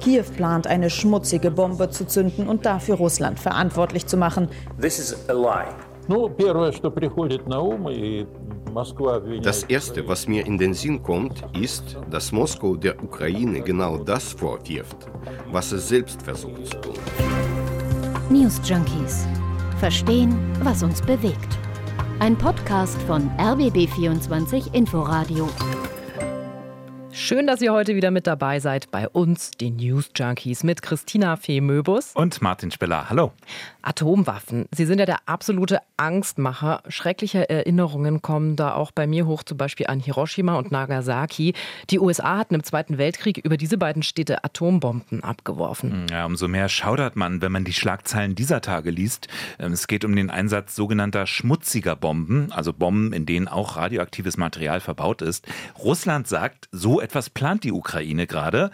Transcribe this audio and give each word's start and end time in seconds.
Kiew 0.00 0.22
plant, 0.34 0.66
eine 0.66 0.88
schmutzige 0.88 1.50
Bombe 1.50 1.90
zu 1.90 2.06
zünden 2.06 2.48
und 2.48 2.64
dafür 2.64 2.94
Russland 2.94 3.38
verantwortlich 3.38 4.06
zu 4.06 4.16
machen. 4.16 4.48
This 4.80 4.98
is 4.98 5.28
a 5.28 5.34
lie. 5.34 5.68
Das 9.42 9.62
Erste, 9.64 10.08
was 10.08 10.26
mir 10.26 10.46
in 10.46 10.56
den 10.56 10.72
Sinn 10.72 11.02
kommt, 11.02 11.44
ist, 11.54 11.98
dass 12.10 12.32
Moskau 12.32 12.76
der 12.76 13.02
Ukraine 13.02 13.60
genau 13.60 13.98
das 13.98 14.32
vorwirft, 14.32 14.96
was 15.52 15.72
es 15.72 15.86
selbst 15.88 16.22
versucht 16.22 16.66
zu 16.66 16.80
tun. 16.80 16.94
News 18.30 18.58
Junkies. 18.64 19.26
Verstehen, 19.80 20.34
was 20.62 20.82
uns 20.82 21.02
bewegt. 21.02 21.58
Ein 22.20 22.38
Podcast 22.38 22.96
von 23.02 23.30
RBB24 23.36 24.72
Inforadio. 24.74 25.46
Schön, 27.20 27.48
dass 27.48 27.60
ihr 27.60 27.72
heute 27.72 27.96
wieder 27.96 28.12
mit 28.12 28.28
dabei 28.28 28.60
seid 28.60 28.92
bei 28.92 29.08
uns, 29.08 29.50
den 29.50 29.74
News 29.74 30.10
Junkies, 30.14 30.62
mit 30.62 30.82
Christina 30.82 31.34
Fee-Möbus 31.34 32.12
und 32.14 32.40
Martin 32.40 32.70
Spiller. 32.70 33.10
Hallo. 33.10 33.32
Atomwaffen, 33.82 34.66
sie 34.70 34.86
sind 34.86 35.00
ja 35.00 35.06
der 35.06 35.18
absolute 35.26 35.80
Angstmacher. 35.96 36.82
Schreckliche 36.88 37.50
Erinnerungen 37.50 38.22
kommen 38.22 38.54
da 38.54 38.74
auch 38.74 38.92
bei 38.92 39.08
mir 39.08 39.26
hoch, 39.26 39.42
zum 39.42 39.58
Beispiel 39.58 39.88
an 39.88 39.98
Hiroshima 39.98 40.56
und 40.56 40.70
Nagasaki. 40.70 41.54
Die 41.90 41.98
USA 41.98 42.38
hatten 42.38 42.54
im 42.54 42.62
Zweiten 42.62 42.98
Weltkrieg 42.98 43.38
über 43.38 43.56
diese 43.56 43.78
beiden 43.78 44.04
Städte 44.04 44.44
Atombomben 44.44 45.24
abgeworfen. 45.24 46.06
Ja, 46.10 46.24
umso 46.24 46.46
mehr 46.46 46.68
schaudert 46.68 47.16
man, 47.16 47.42
wenn 47.42 47.50
man 47.50 47.64
die 47.64 47.72
Schlagzeilen 47.72 48.36
dieser 48.36 48.60
Tage 48.60 48.90
liest. 48.90 49.26
Ähm, 49.58 49.72
es 49.72 49.88
geht 49.88 50.04
um 50.04 50.14
den 50.14 50.30
Einsatz 50.30 50.76
sogenannter 50.76 51.26
schmutziger 51.26 51.96
Bomben, 51.96 52.52
also 52.52 52.72
Bomben, 52.72 53.12
in 53.12 53.26
denen 53.26 53.48
auch 53.48 53.76
radioaktives 53.76 54.36
Material 54.36 54.78
verbaut 54.78 55.20
ist. 55.20 55.48
Russland 55.82 56.28
sagt, 56.28 56.68
so 56.70 57.00
etwas 57.00 57.07
plant 57.30 57.64
die 57.64 57.72
Ukraine 57.72 58.26
gerade. 58.26 58.70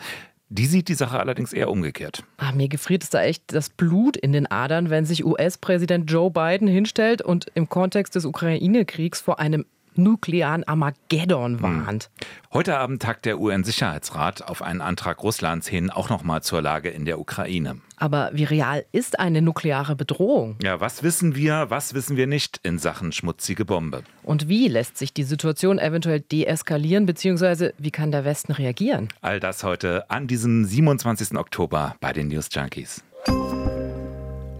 Die 0.50 0.66
sieht 0.66 0.88
die 0.88 0.94
Sache 0.94 1.18
allerdings 1.18 1.52
eher 1.52 1.70
umgekehrt. 1.70 2.22
Ah, 2.36 2.52
mir 2.52 2.68
gefriert 2.68 3.02
es 3.02 3.10
da 3.10 3.22
echt 3.22 3.52
das 3.52 3.70
Blut 3.70 4.16
in 4.16 4.32
den 4.32 4.48
Adern, 4.48 4.90
wenn 4.90 5.04
sich 5.04 5.24
US-Präsident 5.24 6.10
Joe 6.10 6.30
Biden 6.30 6.68
hinstellt 6.68 7.22
und 7.22 7.46
im 7.54 7.68
Kontext 7.68 8.14
des 8.14 8.24
Ukraine-Kriegs 8.24 9.20
vor 9.20 9.40
einem 9.40 9.64
nuklearen 9.96 10.64
Armageddon 10.64 11.54
hm. 11.54 11.62
warnt. 11.62 12.10
Heute 12.52 12.78
Abend 12.78 13.02
tagt 13.02 13.24
der 13.24 13.40
UN-Sicherheitsrat 13.40 14.48
auf 14.48 14.62
einen 14.62 14.80
Antrag 14.80 15.22
Russlands 15.22 15.68
hin 15.68 15.90
auch 15.90 16.08
nochmal 16.08 16.42
zur 16.42 16.62
Lage 16.62 16.88
in 16.88 17.04
der 17.04 17.18
Ukraine. 17.18 17.80
Aber 17.96 18.30
wie 18.32 18.44
real 18.44 18.84
ist 18.92 19.18
eine 19.18 19.42
nukleare 19.42 19.96
Bedrohung? 19.96 20.56
Ja, 20.62 20.80
was 20.80 21.02
wissen 21.02 21.36
wir, 21.36 21.66
was 21.68 21.94
wissen 21.94 22.16
wir 22.16 22.26
nicht 22.26 22.60
in 22.62 22.78
Sachen 22.78 23.12
schmutzige 23.12 23.64
Bombe? 23.64 24.02
Und 24.22 24.48
wie 24.48 24.68
lässt 24.68 24.98
sich 24.98 25.12
die 25.12 25.22
Situation 25.22 25.78
eventuell 25.78 26.20
deeskalieren, 26.20 27.06
beziehungsweise 27.06 27.74
wie 27.78 27.90
kann 27.90 28.10
der 28.10 28.24
Westen 28.24 28.52
reagieren? 28.52 29.08
All 29.20 29.40
das 29.40 29.64
heute 29.64 30.10
an 30.10 30.26
diesem 30.26 30.64
27. 30.64 31.36
Oktober 31.36 31.96
bei 32.00 32.12
den 32.12 32.28
News 32.28 32.48
Junkies. 32.52 33.02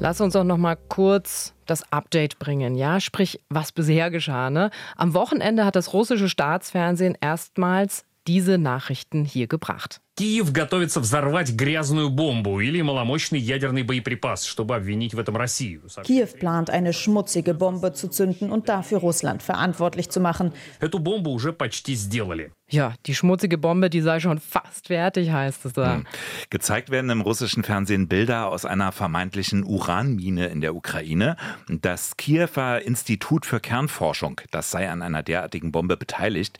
Lass 0.03 0.21
uns 0.21 0.33
doch 0.33 0.43
noch 0.45 0.57
mal 0.57 0.77
kurz 0.87 1.53
das 1.65 1.83
Update 1.91 2.39
bringen, 2.39 2.75
ja? 2.75 2.99
Sprich, 2.99 3.39
was 3.49 3.71
bisher 3.71 4.09
geschah. 4.09 4.49
Ne? 4.49 4.71
Am 4.95 5.13
Wochenende 5.13 5.65
hat 5.65 5.75
das 5.75 5.93
russische 5.93 6.29
Staatsfernsehen 6.29 7.17
erstmals 7.19 8.05
diese 8.27 8.57
Nachrichten 8.57 9.25
hier 9.25 9.47
gebracht. 9.47 10.01
Киев 10.19 10.51
готовится 10.51 10.99
взорвать 10.99 11.51
грязную 11.51 12.09
бомбу 12.09 12.59
или 12.59 12.81
маломощный 12.81 13.39
ядерный 13.39 13.83
боеприпас, 13.83 14.45
чтобы 14.45 14.75
обвинить 14.75 15.13
в 15.13 15.19
этом 15.19 15.37
Россию. 15.37 15.83
Kiew 16.03 16.27
plant, 16.37 16.69
eine 16.69 16.91
schmutzige 16.91 17.53
Bombe 17.53 17.93
zu 17.93 18.09
zünden 18.09 18.51
und 18.51 18.67
dafür 18.67 18.99
Russland 18.99 19.41
verantwortlich 19.41 20.09
zu 20.09 20.19
machen. 20.19 20.51
Эту 20.81 20.99
бомбу 20.99 21.31
уже 21.31 21.53
почти 21.53 21.95
сделали. 21.95 22.51
Ja, 22.70 22.94
die 23.04 23.14
schmutzige 23.14 23.58
Bombe, 23.58 23.90
die 23.90 24.00
sei 24.00 24.20
schon 24.20 24.38
fast 24.38 24.86
fertig, 24.86 25.30
heißt 25.30 25.66
es 25.66 25.74
da. 25.74 25.96
Hm. 25.96 26.06
Gezeigt 26.48 26.88
werden 26.88 27.10
im 27.10 27.20
russischen 27.20 27.62
Fernsehen 27.62 28.08
Bilder 28.08 28.48
aus 28.48 28.64
einer 28.64 28.90
vermeintlichen 28.90 29.64
Uranmine 29.64 30.46
in 30.46 30.62
der 30.62 30.74
Ukraine. 30.74 31.36
Das 31.68 32.16
Kiewer 32.16 32.80
Institut 32.80 33.44
für 33.44 33.60
Kernforschung, 33.60 34.40
das 34.50 34.70
sei 34.70 34.88
an 34.88 35.02
einer 35.02 35.22
derartigen 35.22 35.72
Bombe 35.72 35.98
beteiligt. 35.98 36.58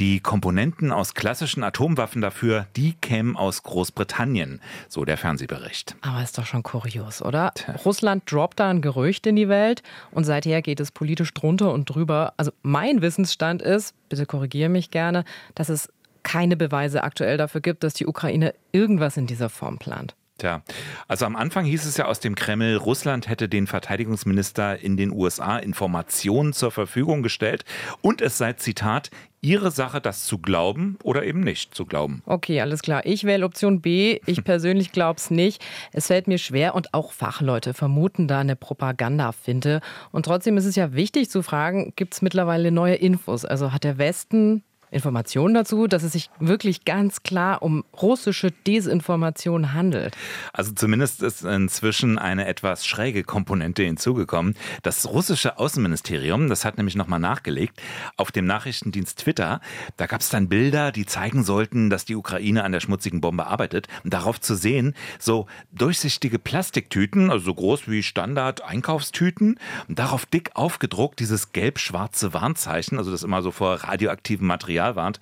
Die 0.00 0.18
Komponenten 0.18 0.90
aus 0.90 1.14
klassischen 1.14 1.62
Atomwaffen 1.62 2.20
dafür, 2.20 2.66
die 2.74 2.94
kämen 2.94 3.36
aus 3.36 3.62
Großbritannien, 3.62 4.60
so 4.88 5.04
der 5.04 5.16
Fernsehbericht. 5.16 5.94
Aber 6.00 6.20
ist 6.20 6.36
doch 6.36 6.46
schon 6.46 6.64
kurios, 6.64 7.22
oder? 7.22 7.52
Tja. 7.54 7.76
Russland 7.84 8.24
droppt 8.30 8.58
da 8.58 8.70
ein 8.70 8.82
Gerücht 8.82 9.24
in 9.28 9.36
die 9.36 9.48
Welt 9.48 9.84
und 10.10 10.24
seither 10.24 10.62
geht 10.62 10.80
es 10.80 10.90
politisch 10.90 11.32
drunter 11.32 11.72
und 11.72 11.88
drüber. 11.88 12.34
Also 12.36 12.50
mein 12.62 13.02
Wissensstand 13.02 13.62
ist, 13.62 13.94
bitte 14.14 14.26
korrigiere 14.26 14.68
mich 14.68 14.90
gerne, 14.90 15.24
dass 15.54 15.68
es 15.68 15.92
keine 16.22 16.56
Beweise 16.56 17.02
aktuell 17.02 17.36
dafür 17.36 17.60
gibt, 17.60 17.82
dass 17.82 17.94
die 17.94 18.06
Ukraine 18.06 18.54
irgendwas 18.72 19.16
in 19.16 19.26
dieser 19.26 19.50
Form 19.50 19.78
plant. 19.78 20.14
Tja, 20.38 20.62
also 21.06 21.26
am 21.26 21.36
Anfang 21.36 21.64
hieß 21.64 21.86
es 21.86 21.96
ja 21.96 22.06
aus 22.06 22.18
dem 22.18 22.34
Kreml, 22.34 22.74
Russland 22.74 23.28
hätte 23.28 23.48
den 23.48 23.68
Verteidigungsminister 23.68 24.80
in 24.80 24.96
den 24.96 25.12
USA 25.12 25.58
Informationen 25.58 26.52
zur 26.52 26.72
Verfügung 26.72 27.22
gestellt 27.22 27.64
und 28.02 28.20
es 28.20 28.36
sei, 28.36 28.54
Zitat, 28.54 29.10
ihre 29.44 29.70
Sache, 29.70 30.00
das 30.00 30.24
zu 30.24 30.38
glauben 30.38 30.98
oder 31.04 31.24
eben 31.24 31.40
nicht 31.40 31.74
zu 31.74 31.86
glauben. 31.86 32.22
Okay, 32.26 32.60
alles 32.60 32.82
klar. 32.82 33.04
Ich 33.04 33.24
wähle 33.24 33.44
Option 33.44 33.80
B. 33.80 34.18
Ich 34.26 34.42
persönlich 34.44 34.90
glaube 34.90 35.18
es 35.18 35.30
nicht. 35.30 35.64
Es 35.92 36.08
fällt 36.08 36.26
mir 36.26 36.38
schwer 36.38 36.74
und 36.74 36.94
auch 36.94 37.12
Fachleute 37.12 37.74
vermuten 37.74 38.26
da 38.26 38.40
eine 38.40 38.56
Propagandafinte. 38.56 39.82
Und 40.10 40.24
trotzdem 40.24 40.56
ist 40.56 40.64
es 40.64 40.74
ja 40.74 40.94
wichtig 40.94 41.30
zu 41.30 41.42
fragen, 41.42 41.92
gibt 41.94 42.14
es 42.14 42.22
mittlerweile 42.22 42.72
neue 42.72 42.94
Infos? 42.96 43.44
Also 43.44 43.72
hat 43.72 43.84
der 43.84 43.98
Westen 43.98 44.64
Informationen 44.94 45.54
dazu, 45.54 45.88
dass 45.88 46.04
es 46.04 46.12
sich 46.12 46.30
wirklich 46.38 46.84
ganz 46.84 47.22
klar 47.22 47.62
um 47.62 47.84
russische 48.00 48.52
Desinformation 48.52 49.74
handelt. 49.74 50.16
Also 50.52 50.72
zumindest 50.72 51.22
ist 51.22 51.42
inzwischen 51.42 52.16
eine 52.18 52.46
etwas 52.46 52.86
schräge 52.86 53.24
Komponente 53.24 53.82
hinzugekommen. 53.82 54.54
Das 54.82 55.06
russische 55.06 55.58
Außenministerium, 55.58 56.48
das 56.48 56.64
hat 56.64 56.76
nämlich 56.76 56.94
nochmal 56.94 57.18
nachgelegt, 57.18 57.82
auf 58.16 58.30
dem 58.30 58.46
Nachrichtendienst 58.46 59.18
Twitter, 59.18 59.60
da 59.96 60.06
gab 60.06 60.20
es 60.20 60.28
dann 60.28 60.48
Bilder, 60.48 60.92
die 60.92 61.06
zeigen 61.06 61.42
sollten, 61.42 61.90
dass 61.90 62.04
die 62.04 62.14
Ukraine 62.14 62.62
an 62.62 62.70
der 62.70 62.80
schmutzigen 62.80 63.20
Bombe 63.20 63.46
arbeitet. 63.46 63.88
Und 64.04 64.14
darauf 64.14 64.40
zu 64.40 64.54
sehen, 64.54 64.94
so 65.18 65.46
durchsichtige 65.72 66.38
Plastiktüten, 66.38 67.30
also 67.30 67.46
so 67.46 67.54
groß 67.54 67.88
wie 67.88 68.02
Standard-Einkaufstüten, 68.02 69.58
darauf 69.88 70.24
dick 70.26 70.52
aufgedruckt 70.54 71.18
dieses 71.18 71.52
gelb-schwarze 71.52 72.32
Warnzeichen, 72.32 72.98
also 72.98 73.10
das 73.10 73.24
immer 73.24 73.42
so 73.42 73.50
vor 73.50 73.74
radioaktivem 73.74 74.46
Material 74.46 74.83
Material 74.84 74.96
warnt. 74.96 75.20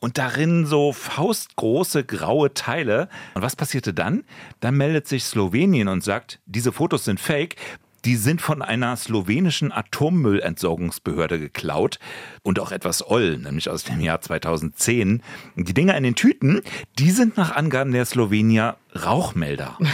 Und 0.00 0.18
darin 0.18 0.66
so 0.66 0.92
faustgroße 0.92 2.04
graue 2.04 2.52
Teile. 2.52 3.08
Und 3.34 3.42
was 3.42 3.56
passierte 3.56 3.94
dann? 3.94 4.24
Dann 4.60 4.76
meldet 4.76 5.08
sich 5.08 5.24
Slowenien 5.24 5.88
und 5.88 6.04
sagt, 6.04 6.40
diese 6.46 6.72
Fotos 6.72 7.04
sind 7.04 7.20
fake. 7.20 7.56
Die 8.04 8.16
sind 8.16 8.42
von 8.42 8.60
einer 8.60 8.94
slowenischen 8.96 9.72
Atommüllentsorgungsbehörde 9.72 11.38
geklaut 11.38 11.98
und 12.42 12.60
auch 12.60 12.70
etwas 12.70 13.08
oll, 13.08 13.38
nämlich 13.38 13.70
aus 13.70 13.84
dem 13.84 13.98
Jahr 13.98 14.20
2010. 14.20 15.22
Die 15.56 15.72
Dinger 15.72 15.96
in 15.96 16.02
den 16.02 16.14
Tüten, 16.14 16.60
die 16.98 17.10
sind 17.10 17.38
nach 17.38 17.56
Angaben 17.56 17.92
der 17.92 18.04
Slowenier 18.04 18.76
Rauchmelder. 18.94 19.78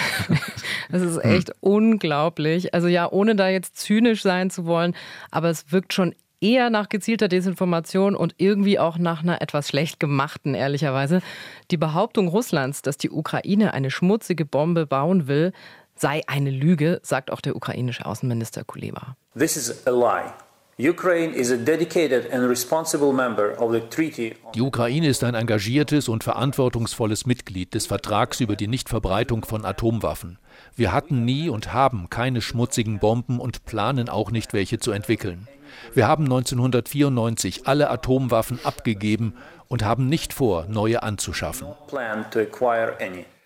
Das 0.92 1.02
ist 1.02 1.18
echt 1.18 1.50
hm. 1.50 1.54
unglaublich. 1.60 2.74
Also 2.74 2.88
ja, 2.88 3.08
ohne 3.08 3.36
da 3.36 3.48
jetzt 3.48 3.76
zynisch 3.76 4.22
sein 4.22 4.50
zu 4.50 4.66
wollen, 4.66 4.96
aber 5.30 5.48
es 5.48 5.70
wirkt 5.70 5.92
schon 5.92 6.16
eher 6.40 6.70
nach 6.70 6.88
gezielter 6.88 7.28
Desinformation 7.28 8.14
und 8.14 8.34
irgendwie 8.38 8.78
auch 8.78 8.98
nach 8.98 9.22
einer 9.22 9.42
etwas 9.42 9.68
schlecht 9.68 10.00
gemachten, 10.00 10.54
ehrlicherweise. 10.54 11.20
Die 11.70 11.76
Behauptung 11.76 12.28
Russlands, 12.28 12.82
dass 12.82 12.96
die 12.96 13.10
Ukraine 13.10 13.74
eine 13.74 13.90
schmutzige 13.90 14.44
Bombe 14.44 14.86
bauen 14.86 15.28
will, 15.28 15.52
sei 15.94 16.22
eine 16.26 16.50
Lüge, 16.50 17.00
sagt 17.02 17.30
auch 17.30 17.40
der 17.40 17.56
ukrainische 17.56 18.06
Außenminister 18.06 18.64
Kuleba. 18.64 19.16
This 19.36 19.56
is 19.56 19.86
a 19.86 19.90
lie. 19.90 20.32
Die 24.54 24.62
Ukraine 24.62 25.08
ist 25.08 25.24
ein 25.24 25.34
engagiertes 25.34 26.08
und 26.08 26.24
verantwortungsvolles 26.24 27.26
Mitglied 27.26 27.74
des 27.74 27.84
Vertrags 27.84 28.40
über 28.40 28.56
die 28.56 28.66
Nichtverbreitung 28.66 29.44
von 29.44 29.66
Atomwaffen. 29.66 30.38
Wir 30.74 30.94
hatten 30.94 31.26
nie 31.26 31.50
und 31.50 31.74
haben 31.74 32.08
keine 32.08 32.40
schmutzigen 32.40 32.98
Bomben 32.98 33.40
und 33.40 33.66
planen 33.66 34.08
auch 34.08 34.30
nicht 34.30 34.54
welche 34.54 34.78
zu 34.78 34.92
entwickeln. 34.92 35.48
Wir 35.92 36.08
haben 36.08 36.24
1994 36.24 37.66
alle 37.66 37.90
Atomwaffen 37.90 38.58
abgegeben 38.64 39.34
und 39.68 39.84
haben 39.84 40.06
nicht 40.06 40.32
vor, 40.32 40.64
neue 40.66 41.02
anzuschaffen. 41.02 41.68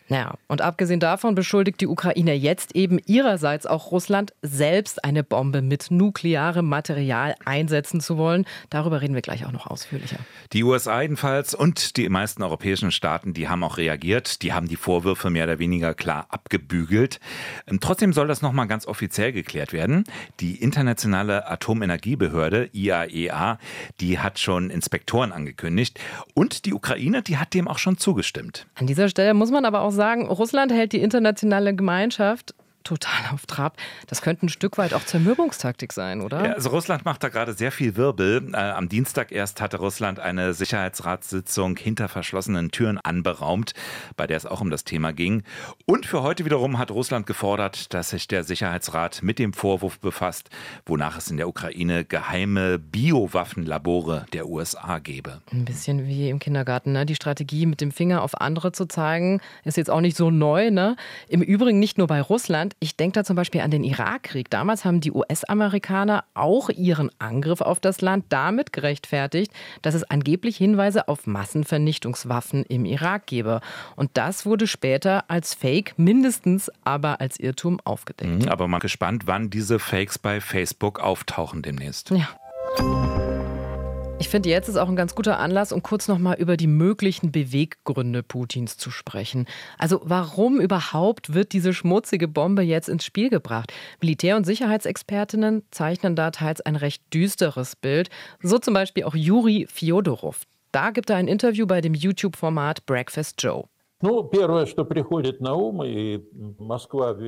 Ja, 0.09 0.35
und 0.49 0.61
abgesehen 0.61 1.01
davon 1.01 1.35
beschuldigt 1.35 1.81
die 1.81 1.87
Ukraine 1.87 2.35
jetzt 2.35 2.77
eben 2.77 2.99
ihrerseits 3.07 3.65
auch 3.65 3.91
Russland, 3.91 4.35
selbst 4.43 5.03
eine 5.03 5.25
Bombe 5.25 5.63
mit 5.63 5.91
nuklearem 5.91 6.69
Material 6.69 7.35
einsetzen 7.47 8.01
zu 8.01 8.19
wollen. 8.19 8.45
Darüber 8.69 9.01
reden 9.01 9.15
wir 9.15 9.23
gleich 9.23 9.47
auch 9.47 9.53
noch 9.53 9.67
ausführlicher. 9.67 10.19
Die 10.53 10.63
USA 10.63 11.01
jedenfalls 11.01 11.55
und 11.55 11.97
die 11.97 12.11
meisten 12.11 12.43
europäischen 12.43 12.93
Staaten, 12.93 13.33
die 13.33 13.49
haben 13.49 13.65
auch 13.65 13.79
reagiert. 13.79 14.43
Die 14.43 14.53
haben 14.53 14.69
die 14.69 14.77
Vorwürfe 14.77 15.31
mehr 15.31 15.45
oder 15.45 15.59
weniger 15.59 15.95
klar 15.95 16.27
abgebügelt. 16.29 17.19
Ähm, 17.67 17.81
trotzdem 17.81 18.13
soll 18.13 18.29
das 18.29 18.43
nochmal 18.43 18.67
ganz 18.67 18.87
offiziell 18.87 19.33
geklärt 19.33 19.73
werden. 19.73 20.05
Die 20.41 20.61
internationale 20.61 21.49
Atomenergiebehörde 21.49 22.69
IAEA, 22.73 23.55
e 23.55 23.57
die 24.01 24.19
hat 24.19 24.39
schon 24.39 24.69
Inspektoren 24.69 25.33
angekündigt. 25.33 25.99
Und 26.35 26.67
die 26.67 26.75
Ukraine, 26.75 27.23
die 27.23 27.39
hat 27.39 27.55
dem 27.55 27.69
auch 27.69 27.79
schon 27.79 27.97
zugestimmt. 27.97 28.67
An 28.75 28.87
dieser 28.87 29.09
Stelle 29.09 29.33
muss 29.33 29.51
man 29.51 29.65
aber 29.65 29.81
auch 29.81 29.94
sagen, 29.95 30.27
Russland 30.27 30.73
hält 30.73 30.93
die 30.93 31.01
internationale 31.01 31.75
Gemeinschaft 31.75 32.55
total 32.85 33.33
auf 33.33 33.47
Trab. 33.47 33.77
Das 34.07 34.23
könnte 34.23 34.47
ein 34.47 34.49
Stück 34.49 34.79
weit 34.79 34.95
auch 34.95 35.05
Zermürbungstaktik 35.05 35.93
sein, 35.93 36.21
oder? 36.21 36.45
Ja, 36.45 36.53
also 36.53 36.71
Russland 36.71 37.05
macht 37.05 37.25
da 37.25 37.29
gerade 37.29 37.55
sehr 37.55 37.73
viel 37.73 37.97
Wirbel. 37.97 38.51
Äh, 38.53 38.57
am 38.57 38.89
Dienstag 38.89 39.33
erst 39.33 39.61
hatte 39.61 39.79
Russland 39.79 40.21
eine 40.21 40.55
Sicherheitsratssitzung 40.55 41.77
hinter 41.77 42.09
verschlossenen 42.09 42.71
Türen 42.71 42.99
anberaumt, 42.99 43.73
bei 44.17 44.27
der 44.27 44.37
es 44.37 44.47
auch 44.47 44.61
um 44.61 44.71
das 44.71 44.85
Thema 44.85 45.13
ging. 45.13 45.43
Und 45.87 46.07
für 46.07 46.23
heute 46.23 46.45
wiederum 46.45 46.79
hat 46.79 46.91
Russland 46.91 47.27
gefordert, 47.27 47.93
dass 47.95 48.11
sich 48.11 48.29
der 48.29 48.45
Sicherheitsrat 48.45 49.23
mit 49.23 49.39
dem 49.39 49.53
Vorwurf 49.53 49.99
befasst, 49.99 50.51
wonach 50.87 51.19
es 51.19 51.31
in 51.31 51.39
der 51.39 51.49
Ukraine 51.49 52.05
geheime 52.05 52.79
Biowaffenlabore 52.79 54.27
der 54.33 54.47
USA 54.47 54.99
gebe. 54.99 55.41
Ein 55.51 55.65
bisschen 55.65 56.07
wie 56.07 56.29
im 56.29 56.39
Kindergarten, 56.39 56.93
ne? 56.93 57.07
Die 57.07 57.15
Strategie, 57.15 57.67
mit 57.67 57.81
dem 57.81 57.93
Finger 57.93 58.23
auf 58.23 58.41
andere 58.41 58.73
zu 58.73 58.87
zeigen, 58.87 59.41
ist 59.65 59.77
jetzt 59.77 59.91
auch 59.91 60.01
nicht 60.01 60.17
so 60.17 60.31
neu, 60.31 60.71
ne? 60.71 60.97
Im 61.29 61.43
Übrigen 61.43 61.79
nicht 61.79 61.99
nur 61.99 62.07
bei 62.07 62.21
Russland. 62.21 62.74
Ich 62.81 62.97
denke 62.97 63.15
da 63.15 63.25
zum 63.25 63.37
Beispiel 63.37 63.61
an 63.61 63.71
den 63.71 63.85
Irakkrieg. 63.85 64.51
Damals 64.51 64.85
haben 64.85 65.01
die 65.01 65.13
US-Amerikaner 65.13 66.25
auch 66.35 66.69
ihren 66.69 67.11
Angriff 67.19 67.61
auf 67.61 67.81
das 67.81 68.01
Land 68.01 68.27
damit 68.29 68.73
gerechtfertigt, 68.73 69.53
dass 69.83 69.95
es 69.95 70.05
angeblich 70.05 70.57
Hinweise 70.57 71.09
auf 71.09 71.27
Massenvernichtungswaffen 71.27 72.65
im 72.65 72.85
Irak 72.85 73.27
gebe. 73.27 73.61
Und 73.97 74.11
das 74.15 74.47
wurde 74.47 74.67
später 74.67 75.25
als 75.29 75.55
Fake, 75.55 75.95
mindestens 75.97 76.71
aber 76.85 77.21
als 77.21 77.39
Irrtum 77.41 77.81
aufgedeckt. 77.85 78.45
Mhm, 78.45 78.49
aber 78.49 78.69
mal 78.69 78.79
gespannt, 78.79 79.27
wann 79.27 79.51
diese 79.51 79.79
Fakes 79.79 80.19
bei 80.19 80.41
Facebook 80.41 81.01
auftauchen 81.01 81.63
demnächst. 81.63 82.11
Ja. 82.11 82.29
Ich 84.21 84.29
finde, 84.29 84.49
jetzt 84.49 84.69
ist 84.69 84.77
auch 84.77 84.89
ein 84.89 84.97
ganz 84.97 85.15
guter 85.15 85.39
Anlass, 85.39 85.73
um 85.73 85.83
kurz 85.83 86.09
nochmal 86.09 86.37
über 86.37 86.57
die 86.57 86.67
möglichen 86.67 87.33
Beweggründe 87.33 88.23
Putins 88.23 88.77
zu 88.77 88.91
sprechen. 88.91 89.47
Also 89.77 90.01
warum 90.05 90.61
überhaupt 90.61 91.35
wird 91.35 91.53
diese 91.53 91.75
schmutzige 91.75 92.29
Bombe 92.29 92.63
jetzt 92.63 92.89
ins 92.89 93.05
Spiel 93.05 93.29
gebracht? 93.29 93.73
Militär- 94.01 94.37
und 94.37 94.45
Sicherheitsexpertinnen 94.45 95.65
zeichnen 95.71 96.17
da 96.17 96.31
teils 96.31 96.61
ein 96.61 96.77
recht 96.77 97.03
düsteres 97.13 97.77
Bild. 97.77 98.09
So 98.41 98.59
zum 98.59 98.73
Beispiel 98.73 99.05
auch 99.05 99.15
Juri 99.15 99.67
Fjodorow. 99.69 100.41
Da 100.73 100.91
gibt 100.91 101.11
er 101.11 101.17
ein 101.17 101.29
Interview 101.29 101.67
bei 101.67 101.81
dem 101.81 101.95
YouTube-Format 101.95 102.87
Breakfast 102.87 103.43
Joe. 103.43 103.65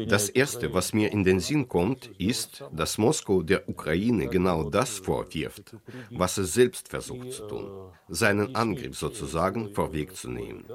Das 0.08 0.28
Erste, 0.28 0.74
was 0.74 0.92
mir 0.92 1.12
in 1.12 1.24
den 1.24 1.40
Sinn 1.40 1.68
kommt, 1.68 2.10
ist, 2.18 2.64
dass 2.72 2.98
Moskau 2.98 3.42
der 3.42 3.68
Ukraine 3.68 4.28
genau 4.28 4.68
das 4.68 4.98
vorwirft, 4.98 5.74
was 6.10 6.36
es 6.38 6.54
selbst 6.54 6.88
versucht 6.88 7.32
zu 7.32 7.46
tun, 7.46 7.92
seinen 8.08 8.54
Angriff 8.54 8.98
sozusagen 8.98 9.72
vorwegzunehmen. 9.74 10.66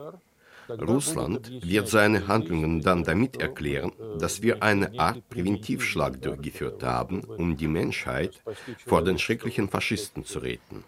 Russland 0.79 1.51
wird 1.63 1.87
seine 1.87 2.27
Handlungen 2.27 2.81
dann 2.81 3.03
damit 3.03 3.41
erklären, 3.41 3.91
dass 4.19 4.41
wir 4.41 4.63
eine 4.63 4.99
Art 4.99 5.27
Präventivschlag 5.29 6.21
durchgeführt 6.21 6.83
haben, 6.83 7.21
um 7.23 7.57
die 7.57 7.67
Menschheit 7.67 8.41
vor 8.85 9.03
den 9.03 9.17
schrecklichen 9.17 9.69
Faschisten 9.69 10.25
zu 10.25 10.39
retten. 10.39 10.83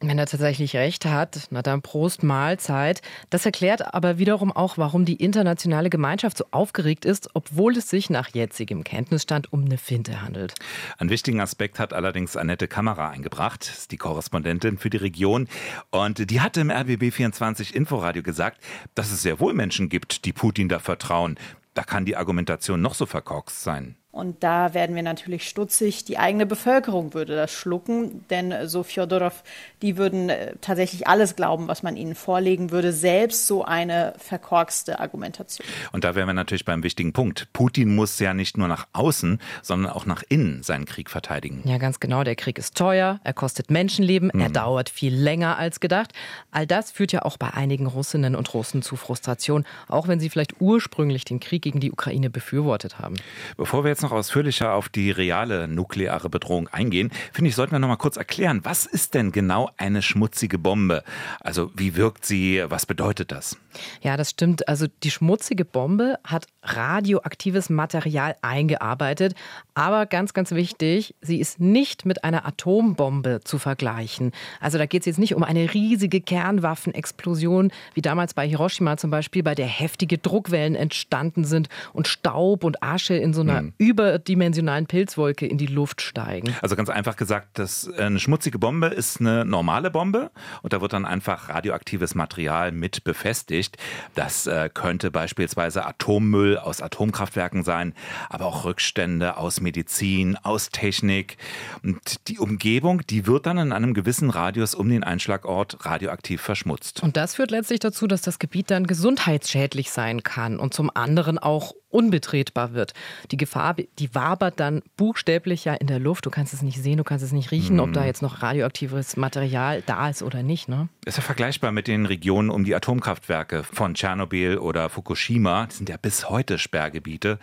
Wenn 0.00 0.18
er 0.18 0.26
tatsächlich 0.26 0.76
recht 0.76 1.06
hat, 1.06 1.48
na 1.50 1.62
dann 1.62 1.82
Prost 1.82 2.22
Mahlzeit. 2.22 3.00
Das 3.30 3.46
erklärt 3.46 3.94
aber 3.94 4.18
wiederum 4.18 4.52
auch, 4.52 4.78
warum 4.78 5.04
die 5.04 5.16
internationale 5.16 5.90
Gemeinschaft 5.90 6.38
so 6.38 6.44
aufgeregt 6.50 7.04
ist, 7.04 7.30
obwohl 7.34 7.76
es 7.76 7.88
sich 7.88 8.10
nach 8.10 8.28
jetzigem 8.28 8.84
Kenntnisstand 8.84 9.52
um 9.52 9.64
eine 9.64 9.78
Finte 9.78 10.22
handelt. 10.22 10.54
Einen 10.98 11.10
wichtigen 11.10 11.40
Aspekt 11.40 11.78
hat 11.78 11.92
allerdings 11.92 12.36
Annette 12.36 12.68
Kamera 12.68 13.08
eingebracht, 13.08 13.66
ist 13.66 13.92
die 13.92 13.96
Korrespondentin 13.96 14.78
für 14.78 14.90
die 14.90 14.98
Region. 14.98 15.48
Und 15.90 16.15
und 16.18 16.30
die 16.30 16.40
hatte 16.40 16.60
im 16.60 16.70
RBB24 16.70 17.74
Inforadio 17.74 18.22
gesagt, 18.22 18.62
dass 18.94 19.12
es 19.12 19.22
sehr 19.22 19.40
wohl 19.40 19.54
Menschen 19.54 19.88
gibt, 19.88 20.24
die 20.24 20.32
Putin 20.32 20.68
da 20.68 20.78
vertrauen. 20.78 21.36
Da 21.74 21.82
kann 21.82 22.04
die 22.04 22.16
Argumentation 22.16 22.80
noch 22.80 22.94
so 22.94 23.06
verkorkst 23.06 23.62
sein. 23.62 23.96
Und 24.16 24.42
da 24.42 24.72
werden 24.72 24.96
wir 24.96 25.02
natürlich 25.02 25.46
stutzig. 25.46 26.06
Die 26.06 26.16
eigene 26.16 26.46
Bevölkerung 26.46 27.12
würde 27.12 27.36
das 27.36 27.52
schlucken, 27.52 28.24
denn 28.30 28.66
so 28.66 28.82
Fjodorow, 28.82 29.42
die 29.82 29.98
würden 29.98 30.30
äh, 30.30 30.54
tatsächlich 30.62 31.06
alles 31.06 31.36
glauben, 31.36 31.68
was 31.68 31.82
man 31.82 31.98
ihnen 31.98 32.14
vorlegen 32.14 32.70
würde, 32.70 32.94
selbst 32.94 33.46
so 33.46 33.62
eine 33.62 34.14
verkorkste 34.16 35.00
Argumentation. 35.00 35.66
Und 35.92 36.04
da 36.04 36.14
wären 36.14 36.26
wir 36.28 36.32
natürlich 36.32 36.64
beim 36.64 36.82
wichtigen 36.82 37.12
Punkt. 37.12 37.48
Putin 37.52 37.94
muss 37.94 38.18
ja 38.18 38.32
nicht 38.32 38.56
nur 38.56 38.68
nach 38.68 38.86
außen, 38.94 39.38
sondern 39.60 39.92
auch 39.92 40.06
nach 40.06 40.22
innen 40.30 40.62
seinen 40.62 40.86
Krieg 40.86 41.10
verteidigen. 41.10 41.60
Ja, 41.66 41.76
ganz 41.76 42.00
genau. 42.00 42.24
Der 42.24 42.36
Krieg 42.36 42.56
ist 42.56 42.74
teuer, 42.74 43.20
er 43.22 43.34
kostet 43.34 43.70
Menschenleben, 43.70 44.30
mhm. 44.32 44.40
er 44.40 44.48
dauert 44.48 44.88
viel 44.88 45.14
länger 45.14 45.58
als 45.58 45.78
gedacht. 45.78 46.12
All 46.50 46.66
das 46.66 46.90
führt 46.90 47.12
ja 47.12 47.22
auch 47.22 47.36
bei 47.36 47.52
einigen 47.52 47.86
Russinnen 47.86 48.34
und 48.34 48.54
Russen 48.54 48.80
zu 48.80 48.96
Frustration, 48.96 49.66
auch 49.88 50.08
wenn 50.08 50.20
sie 50.20 50.30
vielleicht 50.30 50.58
ursprünglich 50.58 51.26
den 51.26 51.38
Krieg 51.38 51.60
gegen 51.60 51.80
die 51.80 51.92
Ukraine 51.92 52.30
befürwortet 52.30 52.98
haben. 52.98 53.16
Bevor 53.58 53.84
wir 53.84 53.90
jetzt 53.90 54.05
noch 54.06 54.12
ausführlicher 54.12 54.72
auf 54.72 54.88
die 54.88 55.10
reale 55.10 55.66
nukleare 55.66 56.30
Bedrohung 56.30 56.68
eingehen, 56.68 57.10
finde 57.32 57.48
ich, 57.48 57.56
sollten 57.56 57.72
wir 57.72 57.80
noch 57.80 57.88
mal 57.88 57.96
kurz 57.96 58.16
erklären, 58.16 58.60
was 58.62 58.86
ist 58.86 59.14
denn 59.14 59.32
genau 59.32 59.70
eine 59.78 60.00
schmutzige 60.00 60.58
Bombe? 60.58 61.02
Also 61.40 61.72
wie 61.74 61.96
wirkt 61.96 62.24
sie? 62.24 62.62
Was 62.68 62.86
bedeutet 62.86 63.32
das? 63.32 63.56
Ja, 64.02 64.16
das 64.16 64.30
stimmt. 64.30 64.68
Also 64.68 64.86
die 65.02 65.10
schmutzige 65.10 65.64
Bombe 65.64 66.18
hat 66.24 66.46
radioaktives 66.62 67.68
Material 67.68 68.36
eingearbeitet, 68.42 69.34
aber 69.74 70.06
ganz, 70.06 70.34
ganz 70.34 70.52
wichtig, 70.52 71.14
sie 71.20 71.40
ist 71.40 71.60
nicht 71.60 72.06
mit 72.06 72.22
einer 72.22 72.46
Atombombe 72.46 73.40
zu 73.42 73.58
vergleichen. 73.58 74.32
Also 74.60 74.78
da 74.78 74.86
geht 74.86 75.02
es 75.02 75.06
jetzt 75.06 75.18
nicht 75.18 75.34
um 75.34 75.42
eine 75.42 75.74
riesige 75.74 76.20
Kernwaffenexplosion, 76.20 77.72
wie 77.94 78.02
damals 78.02 78.34
bei 78.34 78.46
Hiroshima 78.48 78.96
zum 78.96 79.10
Beispiel, 79.10 79.42
bei 79.42 79.54
der 79.54 79.66
heftige 79.66 80.18
Druckwellen 80.18 80.76
entstanden 80.76 81.44
sind 81.44 81.68
und 81.92 82.06
Staub 82.06 82.62
und 82.62 82.82
Asche 82.84 83.14
in 83.14 83.34
so 83.34 83.40
einer 83.40 83.58
hm 83.58 83.72
überdimensionalen 83.96 84.86
Pilzwolke 84.86 85.46
in 85.46 85.56
die 85.56 85.66
Luft 85.66 86.02
steigen. 86.02 86.54
Also 86.60 86.76
ganz 86.76 86.90
einfach 86.90 87.16
gesagt, 87.16 87.58
das, 87.58 87.90
eine 87.96 88.18
schmutzige 88.18 88.58
Bombe 88.58 88.88
ist 88.88 89.20
eine 89.20 89.46
normale 89.46 89.90
Bombe 89.90 90.30
und 90.62 90.74
da 90.74 90.82
wird 90.82 90.92
dann 90.92 91.06
einfach 91.06 91.48
radioaktives 91.48 92.14
Material 92.14 92.72
mit 92.72 93.04
befestigt. 93.04 93.78
Das 94.14 94.46
äh, 94.46 94.68
könnte 94.72 95.10
beispielsweise 95.10 95.86
Atommüll 95.86 96.58
aus 96.58 96.82
Atomkraftwerken 96.82 97.64
sein, 97.64 97.94
aber 98.28 98.44
auch 98.44 98.64
Rückstände 98.66 99.38
aus 99.38 99.60
Medizin, 99.62 100.36
aus 100.36 100.68
Technik. 100.68 101.38
Und 101.82 102.28
die 102.28 102.38
Umgebung, 102.38 103.00
die 103.06 103.26
wird 103.26 103.46
dann 103.46 103.56
in 103.56 103.72
einem 103.72 103.94
gewissen 103.94 104.28
Radius 104.28 104.74
um 104.74 104.90
den 104.90 105.04
Einschlagort 105.04 105.86
radioaktiv 105.86 106.42
verschmutzt. 106.42 107.02
Und 107.02 107.16
das 107.16 107.36
führt 107.36 107.50
letztlich 107.50 107.80
dazu, 107.80 108.06
dass 108.06 108.20
das 108.20 108.38
Gebiet 108.38 108.70
dann 108.70 108.86
gesundheitsschädlich 108.86 109.90
sein 109.90 110.22
kann 110.22 110.58
und 110.58 110.74
zum 110.74 110.90
anderen 110.94 111.38
auch 111.38 111.72
unbetretbar 111.96 112.74
wird. 112.74 112.92
Die 113.30 113.38
Gefahr, 113.38 113.74
die 113.98 114.14
wabert 114.14 114.60
dann 114.60 114.82
buchstäblich 114.98 115.64
ja 115.64 115.72
in 115.72 115.86
der 115.86 115.98
Luft. 115.98 116.26
Du 116.26 116.30
kannst 116.30 116.52
es 116.52 116.60
nicht 116.60 116.82
sehen, 116.82 116.98
du 116.98 117.04
kannst 117.04 117.24
es 117.24 117.32
nicht 117.32 117.50
riechen, 117.50 117.80
ob 117.80 117.94
da 117.94 118.00
mhm. 118.00 118.06
jetzt 118.06 118.20
noch 118.20 118.42
radioaktives 118.42 119.16
Material 119.16 119.82
da 119.86 120.10
ist 120.10 120.22
oder 120.22 120.42
nicht. 120.42 120.68
Ne? 120.68 120.88
Ist 121.06 121.16
ja 121.16 121.22
vergleichbar 121.22 121.72
mit 121.72 121.88
den 121.88 122.04
Regionen 122.04 122.50
um 122.50 122.64
die 122.64 122.74
Atomkraftwerke 122.74 123.64
von 123.64 123.94
Tschernobyl 123.94 124.58
oder 124.58 124.90
Fukushima. 124.90 125.66
Die 125.70 125.76
sind 125.76 125.88
ja 125.88 125.96
bis 125.96 126.28
heute 126.28 126.58
Sperrgebiete. 126.58 127.38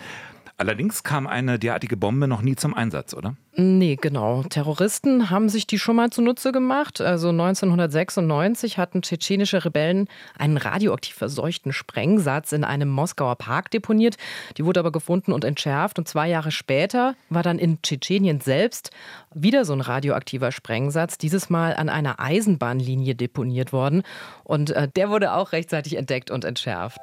Allerdings 0.63 1.03
kam 1.03 1.27
eine 1.27 1.60
derartige 1.60 1.98
Bombe 1.98 2.25
noch 2.25 2.41
nie 2.41 2.55
zum 2.55 2.74
Einsatz, 2.74 3.13
oder? 3.13 3.36
Nee, 3.53 3.98
genau. 4.00 4.43
Terroristen 4.43 5.29
haben 5.29 5.50
sich 5.50 5.67
die 5.67 5.77
schon 5.77 5.98
mal 5.98 6.10
zunutze 6.10 6.53
gemacht. 6.53 7.01
Also 7.01 7.32
1996 7.32 8.77
hatten 8.77 9.01
tschetschenische 9.01 9.65
Rebellen 9.65 10.08
einen 10.38 10.55
radioaktiv 10.55 11.15
verseuchten 11.15 11.74
Sprengsatz 11.74 12.53
in 12.53 12.63
einem 12.63 12.88
Moskauer 12.88 13.36
Park 13.36 13.72
deponiert. 13.72 14.15
Die 14.55 14.63
wurde 14.63 14.79
aber 14.79 14.93
gefunden 14.93 15.34
und 15.34 15.43
entschärft. 15.43 16.00
Und 16.00 16.08
zwei 16.08 16.29
Jahre 16.29 16.51
später 16.51 17.15
war 17.29 17.43
dann 17.43 17.60
in 17.60 17.82
Tschetschenien 17.82 18.39
selbst 18.39 18.91
wieder 19.34 19.65
so 19.65 19.74
ein 19.74 19.82
radioaktiver 19.82 20.53
Sprengsatz, 20.53 21.17
dieses 21.17 21.50
Mal 21.50 21.75
an 21.75 21.89
einer 21.89 22.22
Eisenbahnlinie 22.22 23.15
deponiert 23.15 23.74
worden. 23.74 24.03
Und 24.46 24.70
äh, 24.70 24.88
der 24.88 25.10
wurde 25.10 25.34
auch 25.34 25.51
rechtzeitig 25.51 25.98
entdeckt 25.98 26.32
und 26.32 26.46
entschärft. 26.46 27.01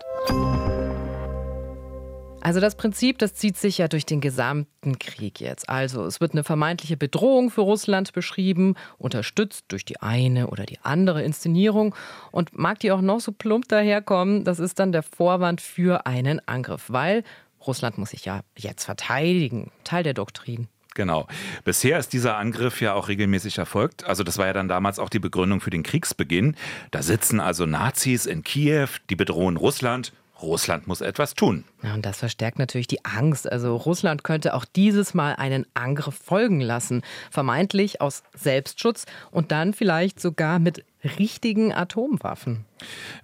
Also 2.42 2.58
das 2.58 2.74
Prinzip, 2.74 3.18
das 3.18 3.34
zieht 3.34 3.58
sich 3.58 3.78
ja 3.78 3.88
durch 3.88 4.06
den 4.06 4.22
gesamten 4.22 4.98
Krieg 4.98 5.40
jetzt. 5.40 5.68
Also 5.68 6.04
es 6.06 6.20
wird 6.20 6.32
eine 6.32 6.42
vermeintliche 6.42 6.96
Bedrohung 6.96 7.50
für 7.50 7.60
Russland 7.60 8.14
beschrieben, 8.14 8.76
unterstützt 8.96 9.66
durch 9.68 9.84
die 9.84 10.00
eine 10.00 10.46
oder 10.46 10.64
die 10.64 10.78
andere 10.82 11.22
Inszenierung. 11.22 11.94
Und 12.32 12.56
mag 12.58 12.78
die 12.80 12.92
auch 12.92 13.02
noch 13.02 13.20
so 13.20 13.32
plump 13.32 13.68
daherkommen, 13.68 14.44
das 14.44 14.58
ist 14.58 14.78
dann 14.78 14.90
der 14.90 15.02
Vorwand 15.02 15.60
für 15.60 16.06
einen 16.06 16.40
Angriff, 16.48 16.86
weil 16.88 17.24
Russland 17.66 17.98
muss 17.98 18.10
sich 18.10 18.24
ja 18.24 18.40
jetzt 18.56 18.84
verteidigen, 18.84 19.70
Teil 19.84 20.02
der 20.02 20.14
Doktrin. 20.14 20.68
Genau. 20.94 21.28
Bisher 21.64 21.98
ist 21.98 22.12
dieser 22.14 22.36
Angriff 22.36 22.80
ja 22.80 22.94
auch 22.94 23.08
regelmäßig 23.08 23.58
erfolgt. 23.58 24.04
Also 24.04 24.24
das 24.24 24.38
war 24.38 24.46
ja 24.46 24.52
dann 24.52 24.66
damals 24.66 24.98
auch 24.98 25.08
die 25.08 25.20
Begründung 25.20 25.60
für 25.60 25.70
den 25.70 25.82
Kriegsbeginn. 25.82 26.56
Da 26.90 27.02
sitzen 27.02 27.38
also 27.38 27.66
Nazis 27.66 28.26
in 28.26 28.42
Kiew, 28.42 28.88
die 29.08 29.16
bedrohen 29.16 29.56
Russland. 29.56 30.12
Russland 30.42 30.86
muss 30.86 31.00
etwas 31.00 31.34
tun. 31.34 31.64
Ja, 31.82 31.94
und 31.94 32.04
das 32.04 32.18
verstärkt 32.18 32.58
natürlich 32.58 32.86
die 32.86 33.04
Angst. 33.04 33.50
Also 33.50 33.76
Russland 33.76 34.24
könnte 34.24 34.54
auch 34.54 34.64
dieses 34.64 35.14
Mal 35.14 35.34
einen 35.34 35.66
Angriff 35.74 36.14
folgen 36.14 36.60
lassen, 36.60 37.02
vermeintlich 37.30 38.00
aus 38.00 38.22
Selbstschutz 38.34 39.06
und 39.30 39.52
dann 39.52 39.74
vielleicht 39.74 40.20
sogar 40.20 40.58
mit 40.58 40.84
richtigen 41.04 41.72
Atomwaffen. 41.72 42.64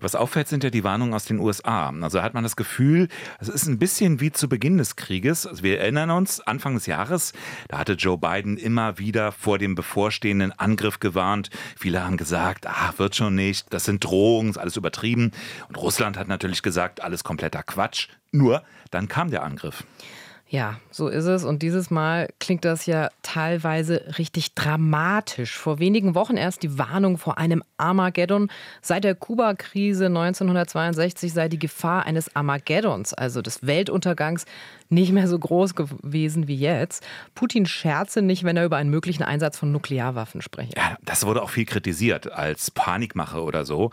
Was 0.00 0.14
auffällt, 0.14 0.48
sind 0.48 0.64
ja 0.64 0.70
die 0.70 0.84
Warnungen 0.84 1.14
aus 1.14 1.24
den 1.24 1.38
USA. 1.38 1.90
Also 2.00 2.22
hat 2.22 2.34
man 2.34 2.42
das 2.42 2.56
Gefühl, 2.56 3.08
es 3.38 3.48
ist 3.48 3.66
ein 3.66 3.78
bisschen 3.78 4.20
wie 4.20 4.32
zu 4.32 4.48
Beginn 4.48 4.78
des 4.78 4.96
Krieges. 4.96 5.46
Also 5.46 5.62
wir 5.62 5.80
erinnern 5.80 6.10
uns, 6.10 6.40
Anfang 6.40 6.74
des 6.74 6.86
Jahres, 6.86 7.32
da 7.68 7.78
hatte 7.78 7.94
Joe 7.94 8.18
Biden 8.18 8.56
immer 8.56 8.98
wieder 8.98 9.32
vor 9.32 9.58
dem 9.58 9.74
bevorstehenden 9.74 10.52
Angriff 10.52 11.00
gewarnt. 11.00 11.50
Viele 11.78 12.04
haben 12.04 12.16
gesagt, 12.16 12.66
ach, 12.66 12.98
wird 12.98 13.16
schon 13.16 13.34
nicht, 13.34 13.72
das 13.72 13.84
sind 13.84 14.04
Drohungen, 14.04 14.50
ist 14.50 14.58
alles 14.58 14.76
übertrieben. 14.76 15.32
Und 15.68 15.76
Russland 15.76 16.16
hat 16.18 16.28
natürlich 16.28 16.62
gesagt, 16.62 17.02
alles 17.02 17.24
kompletter 17.24 17.62
Quatsch. 17.62 18.08
Nur, 18.32 18.62
dann 18.90 19.08
kam 19.08 19.30
der 19.30 19.42
Angriff. 19.42 19.84
Ja, 20.48 20.78
so 20.92 21.08
ist 21.08 21.24
es. 21.24 21.44
Und 21.44 21.62
dieses 21.62 21.90
Mal 21.90 22.28
klingt 22.38 22.64
das 22.64 22.86
ja 22.86 23.08
teilweise 23.22 24.14
richtig 24.16 24.54
dramatisch. 24.54 25.56
Vor 25.56 25.80
wenigen 25.80 26.14
Wochen 26.14 26.36
erst 26.36 26.62
die 26.62 26.78
Warnung 26.78 27.18
vor 27.18 27.36
einem 27.36 27.64
Armageddon. 27.78 28.48
Seit 28.80 29.02
der 29.02 29.16
Kuba-Krise 29.16 30.06
1962 30.06 31.32
sei 31.32 31.48
die 31.48 31.58
Gefahr 31.58 32.06
eines 32.06 32.36
Armageddons, 32.36 33.12
also 33.12 33.42
des 33.42 33.66
Weltuntergangs, 33.66 34.44
nicht 34.88 35.10
mehr 35.10 35.26
so 35.26 35.36
groß 35.36 35.74
gewesen 35.74 36.46
wie 36.46 36.54
jetzt. 36.54 37.04
Putin 37.34 37.66
scherze 37.66 38.22
nicht, 38.22 38.44
wenn 38.44 38.56
er 38.56 38.66
über 38.66 38.76
einen 38.76 38.90
möglichen 38.90 39.24
Einsatz 39.24 39.58
von 39.58 39.72
Nuklearwaffen 39.72 40.42
spricht. 40.42 40.76
Ja, 40.76 40.96
das 41.04 41.26
wurde 41.26 41.42
auch 41.42 41.50
viel 41.50 41.64
kritisiert 41.64 42.30
als 42.32 42.70
Panikmache 42.70 43.42
oder 43.42 43.64
so. 43.64 43.90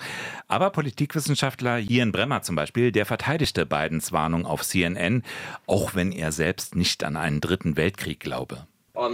Aber 0.48 0.70
Politikwissenschaftler 0.70 1.80
Ian 1.80 2.12
Bremmer 2.12 2.44
zum 2.44 2.56
Beispiel, 2.56 2.92
der 2.92 3.08
verteidigte 3.08 3.66
Bidens 3.66 4.12
Warnung 4.12 4.46
auf 4.46 4.62
CNN, 4.62 5.24
auch 5.66 5.96
wenn 5.96 6.12
er 6.12 6.32
selbst 6.32 6.43
nicht 6.76 7.04
an 7.04 7.16
einen 7.16 7.42
dritten 7.42 7.78
Weltkrieg 7.78 8.20
glaube. 8.20 8.68
Auf 8.96 9.10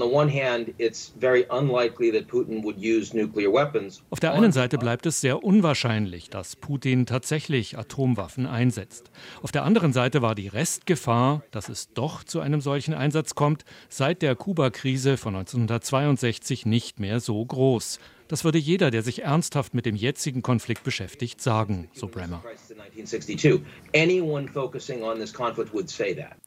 der 4.20 4.34
einen 4.34 4.52
Seite 4.52 4.78
bleibt 4.78 5.06
es 5.06 5.22
sehr 5.22 5.44
unwahrscheinlich, 5.44 6.30
dass 6.30 6.56
Putin 6.58 7.06
tatsächlich 7.06 7.78
Atomwaffen 7.78 8.46
einsetzt. 8.46 9.10
Auf 9.42 9.54
der 9.54 9.64
anderen 9.64 9.94
Seite 9.94 10.22
war 10.22 10.36
die 10.36 10.50
Restgefahr, 10.50 11.44
dass 11.52 11.70
es 11.70 11.94
doch 11.94 12.26
zu 12.26 12.42
einem 12.42 12.60
solchen 12.60 12.94
Einsatz 12.94 13.36
kommt, 13.36 13.64
seit 13.88 14.22
der 14.22 14.36
Kuba-Krise 14.36 15.16
von 15.16 15.36
1962 15.36 16.66
nicht 16.66 17.00
mehr 17.00 17.22
so 17.22 17.46
groß. 17.46 18.00
Das 18.30 18.44
würde 18.44 18.60
jeder, 18.60 18.92
der 18.92 19.02
sich 19.02 19.24
ernsthaft 19.24 19.74
mit 19.74 19.88
dem 19.88 19.96
jetzigen 19.96 20.44
Konflikt 20.44 20.84
beschäftigt, 20.84 21.42
sagen, 21.42 21.90
so 21.94 22.08
Bremer. 22.08 22.44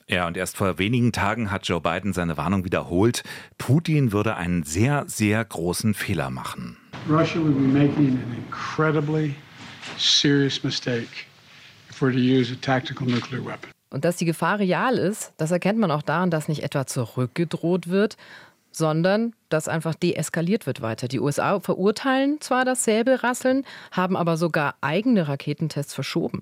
Ja, 0.06 0.26
und 0.28 0.36
erst 0.36 0.56
vor 0.56 0.78
wenigen 0.78 1.10
Tagen 1.10 1.50
hat 1.50 1.66
Joe 1.66 1.80
Biden 1.80 2.12
seine 2.12 2.36
Warnung 2.36 2.64
wiederholt. 2.64 3.24
Putin 3.58 4.12
würde 4.12 4.36
einen 4.36 4.62
sehr, 4.62 5.04
sehr 5.08 5.44
großen 5.44 5.94
Fehler 5.94 6.30
machen. 6.30 6.76
Russia 7.10 7.40
would 7.40 7.56
be 7.56 7.66
making 7.66 8.10
an 8.10 8.36
incredibly 8.46 9.34
serious 9.98 10.62
mistake 10.62 11.08
if 11.90 12.00
we're 12.00 12.12
to 12.12 12.18
use 12.18 12.52
a 12.52 12.56
tactical 12.60 13.08
nuclear 13.08 13.44
weapon. 13.44 13.72
Und 13.90 14.04
dass 14.04 14.16
die 14.16 14.24
Gefahr 14.24 14.60
real 14.60 14.96
ist, 14.96 15.32
das 15.36 15.50
erkennt 15.50 15.78
man 15.78 15.90
auch 15.90 16.02
daran, 16.02 16.30
dass 16.30 16.48
nicht 16.48 16.62
etwa 16.62 16.86
zurückgedroht 16.86 17.88
wird, 17.88 18.16
sondern 18.76 19.34
dass 19.48 19.68
einfach 19.68 19.94
deeskaliert 19.94 20.66
wird 20.66 20.80
weiter. 20.80 21.08
Die 21.08 21.20
USA 21.20 21.60
verurteilen 21.60 22.40
zwar 22.40 22.64
das 22.64 22.84
Säbelrasseln, 22.84 23.64
haben 23.90 24.16
aber 24.16 24.36
sogar 24.36 24.76
eigene 24.80 25.28
Raketentests 25.28 25.94
verschoben. 25.94 26.40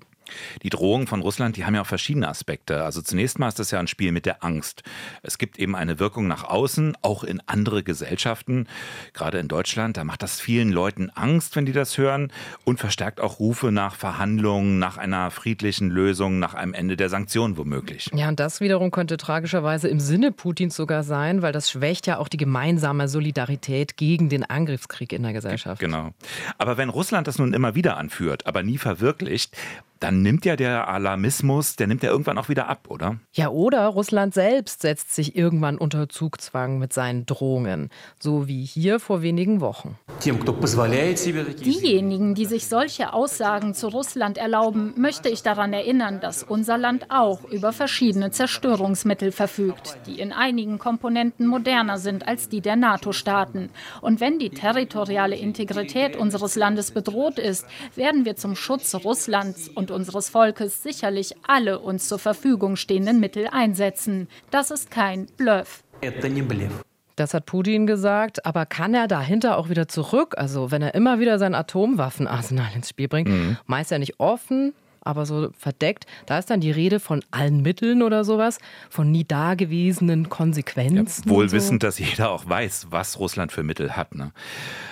Die 0.63 0.69
Drohungen 0.69 1.07
von 1.07 1.21
Russland, 1.21 1.57
die 1.57 1.65
haben 1.65 1.75
ja 1.75 1.81
auch 1.81 1.87
verschiedene 1.87 2.27
Aspekte. 2.27 2.83
Also 2.83 3.01
zunächst 3.01 3.39
mal 3.39 3.47
ist 3.47 3.59
das 3.59 3.71
ja 3.71 3.79
ein 3.79 3.87
Spiel 3.87 4.11
mit 4.11 4.25
der 4.25 4.43
Angst. 4.43 4.83
Es 5.23 5.37
gibt 5.37 5.59
eben 5.59 5.75
eine 5.75 5.99
Wirkung 5.99 6.27
nach 6.27 6.43
außen, 6.43 6.97
auch 7.01 7.23
in 7.23 7.41
andere 7.45 7.83
Gesellschaften. 7.83 8.67
Gerade 9.13 9.39
in 9.39 9.47
Deutschland, 9.47 9.97
da 9.97 10.03
macht 10.03 10.23
das 10.23 10.39
vielen 10.39 10.71
Leuten 10.71 11.09
Angst, 11.09 11.55
wenn 11.55 11.65
die 11.65 11.71
das 11.71 11.97
hören 11.97 12.31
und 12.63 12.79
verstärkt 12.79 13.19
auch 13.19 13.39
Rufe 13.39 13.71
nach 13.71 13.95
Verhandlungen, 13.95 14.79
nach 14.79 14.97
einer 14.97 15.31
friedlichen 15.31 15.89
Lösung, 15.89 16.39
nach 16.39 16.53
einem 16.53 16.73
Ende 16.73 16.97
der 16.97 17.09
Sanktionen 17.09 17.57
womöglich. 17.57 18.09
Ja, 18.13 18.27
und 18.27 18.39
das 18.39 18.61
wiederum 18.61 18.91
könnte 18.91 19.17
tragischerweise 19.17 19.87
im 19.87 19.99
Sinne 19.99 20.31
Putins 20.31 20.75
sogar 20.75 21.03
sein, 21.03 21.41
weil 21.41 21.51
das 21.51 21.69
schwächt 21.69 22.07
ja 22.07 22.17
auch 22.17 22.27
die 22.27 22.37
gemeinsame 22.37 23.07
Solidarität 23.07 23.97
gegen 23.97 24.29
den 24.29 24.43
Angriffskrieg 24.43 25.13
in 25.13 25.23
der 25.23 25.33
Gesellschaft. 25.33 25.79
Genau. 25.79 26.11
Aber 26.57 26.77
wenn 26.77 26.89
Russland 26.89 27.27
das 27.27 27.37
nun 27.37 27.53
immer 27.53 27.75
wieder 27.75 27.97
anführt, 27.97 28.45
aber 28.45 28.63
nie 28.63 28.77
verwirklicht, 28.77 29.55
dann 30.01 30.21
nimmt 30.23 30.45
ja 30.45 30.55
der 30.55 30.87
Alarmismus, 30.87 31.75
der 31.75 31.87
nimmt 31.87 32.01
ja 32.03 32.09
irgendwann 32.09 32.37
auch 32.39 32.49
wieder 32.49 32.67
ab, 32.67 32.87
oder? 32.89 33.19
Ja, 33.33 33.49
oder 33.49 33.85
Russland 33.87 34.33
selbst 34.33 34.81
setzt 34.81 35.13
sich 35.13 35.35
irgendwann 35.35 35.77
unter 35.77 36.09
Zugzwang 36.09 36.79
mit 36.79 36.91
seinen 36.91 37.27
Drohungen, 37.27 37.89
so 38.19 38.47
wie 38.47 38.65
hier 38.65 38.99
vor 38.99 39.21
wenigen 39.21 39.61
Wochen. 39.61 39.99
Diejenigen, 41.63 42.35
die 42.35 42.45
sich 42.45 42.67
solche 42.67 43.13
Aussagen 43.13 43.75
zu 43.75 43.87
Russland 43.89 44.39
erlauben, 44.39 44.93
möchte 44.97 45.29
ich 45.29 45.43
daran 45.43 45.71
erinnern, 45.71 46.19
dass 46.19 46.41
unser 46.41 46.79
Land 46.79 47.05
auch 47.09 47.43
über 47.45 47.71
verschiedene 47.71 48.31
Zerstörungsmittel 48.31 49.31
verfügt, 49.31 49.97
die 50.07 50.19
in 50.19 50.33
einigen 50.33 50.79
Komponenten 50.79 51.45
moderner 51.45 51.99
sind 51.99 52.27
als 52.27 52.49
die 52.49 52.61
der 52.61 52.75
NATO-Staaten. 52.75 53.69
Und 54.01 54.19
wenn 54.19 54.39
die 54.39 54.49
territoriale 54.49 55.35
Integrität 55.35 56.15
unseres 56.15 56.55
Landes 56.55 56.89
bedroht 56.89 57.37
ist, 57.37 57.67
werden 57.95 58.25
wir 58.25 58.35
zum 58.35 58.55
Schutz 58.55 58.95
Russlands 58.95 59.69
und 59.69 59.90
unseres 59.91 60.29
Volkes 60.29 60.83
sicherlich 60.83 61.35
alle 61.47 61.79
uns 61.79 62.07
zur 62.07 62.19
Verfügung 62.19 62.75
stehenden 62.75 63.19
Mittel 63.19 63.47
einsetzen. 63.51 64.27
Das 64.49 64.71
ist 64.71 64.91
kein 64.91 65.27
Bluff. 65.37 65.83
Das 67.15 67.33
hat 67.33 67.45
Putin 67.45 67.85
gesagt, 67.85 68.45
aber 68.45 68.65
kann 68.65 68.93
er 68.93 69.07
dahinter 69.07 69.57
auch 69.57 69.69
wieder 69.69 69.87
zurück? 69.87 70.35
Also 70.37 70.71
wenn 70.71 70.81
er 70.81 70.95
immer 70.95 71.19
wieder 71.19 71.37
sein 71.37 71.53
Atomwaffenarsenal 71.53 72.69
ins 72.73 72.89
Spiel 72.89 73.07
bringt, 73.07 73.29
mhm. 73.29 73.57
meist 73.67 73.91
ja 73.91 73.99
nicht 73.99 74.19
offen, 74.19 74.73
aber 75.01 75.25
so 75.25 75.49
verdeckt. 75.57 76.05
Da 76.25 76.37
ist 76.37 76.49
dann 76.49 76.61
die 76.61 76.71
Rede 76.71 76.99
von 76.99 77.23
allen 77.31 77.61
Mitteln 77.61 78.01
oder 78.01 78.23
sowas, 78.23 78.59
von 78.89 79.11
nie 79.11 79.23
dagewesenen 79.23 80.29
Konsequenzen. 80.29 81.23
Ja, 81.25 81.31
wohl 81.31 81.49
so. 81.49 81.55
wissend, 81.55 81.83
dass 81.83 81.99
jeder 81.99 82.31
auch 82.31 82.47
weiß, 82.47 82.87
was 82.89 83.19
Russland 83.19 83.51
für 83.51 83.63
Mittel 83.63 83.95
hat. 83.95 84.15
Ne? 84.15 84.31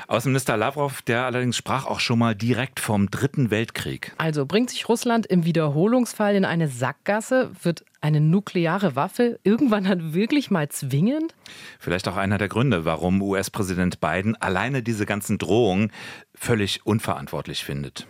Außenminister 0.10 0.58
Lavrov, 0.58 1.04
der 1.04 1.26
allerdings 1.26 1.56
sprach 1.56 1.86
auch 1.86 2.00
schon 2.00 2.18
mal 2.18 2.34
direkt 2.34 2.80
vom 2.80 3.12
Dritten 3.12 3.52
Weltkrieg. 3.52 4.12
Also 4.18 4.48
bringt 4.48 4.72
sich 4.72 4.90
Russland 4.90 5.28
im 5.28 5.46
Wiederholungsfall 5.46 6.34
in 6.34 6.46
eine 6.46 6.68
Sackgasse, 6.68 7.52
wird 7.62 7.86
eine 8.02 8.20
nukleare 8.20 8.96
Waffe 8.96 9.40
irgendwann 9.44 9.84
dann 9.84 10.16
wirklich 10.16 10.50
mal 10.50 10.68
zwingend? 10.70 11.36
Vielleicht 11.78 12.08
auch 12.08 12.18
einer 12.18 12.40
der 12.40 12.48
Gründe, 12.48 12.86
warum 12.86 13.22
US-Präsident 13.22 14.00
Biden 14.00 14.36
alleine 14.36 14.82
diese 14.82 15.06
ganzen 15.06 15.38
Drohungen 15.38 15.92
völlig 16.34 16.88
unverantwortlich 16.88 17.64
findet. 17.64 18.08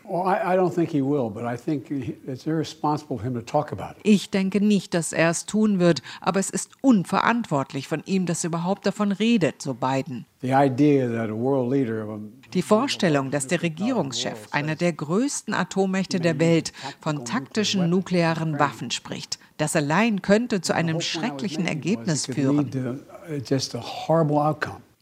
Ich 4.03 4.29
denke 4.29 4.61
nicht, 4.61 4.93
dass 4.93 5.11
er 5.11 5.29
es 5.31 5.45
tun 5.45 5.79
wird, 5.79 6.01
aber 6.21 6.39
es 6.39 6.49
ist 6.49 6.71
unverantwortlich 6.79 7.89
von 7.89 8.03
ihm, 8.05 8.25
dass 8.25 8.45
er 8.45 8.49
überhaupt 8.49 8.85
davon 8.85 9.11
redet, 9.11 9.61
so 9.61 9.73
Biden. 9.73 10.25
Die 10.41 10.51
Vorstellung, 12.61 13.31
dass 13.31 13.47
der 13.47 13.61
Regierungschef 13.61 14.47
einer 14.51 14.75
der 14.75 14.93
größten 14.93 15.53
Atommächte 15.53 16.19
der 16.19 16.39
Welt 16.39 16.71
von 17.01 17.25
taktischen 17.25 17.89
nuklearen 17.89 18.57
Waffen 18.57 18.91
spricht, 18.91 19.39
das 19.57 19.75
allein 19.75 20.21
könnte 20.21 20.61
zu 20.61 20.73
einem 20.73 21.01
schrecklichen 21.01 21.67
Ergebnis 21.67 22.25
führen. 22.25 23.01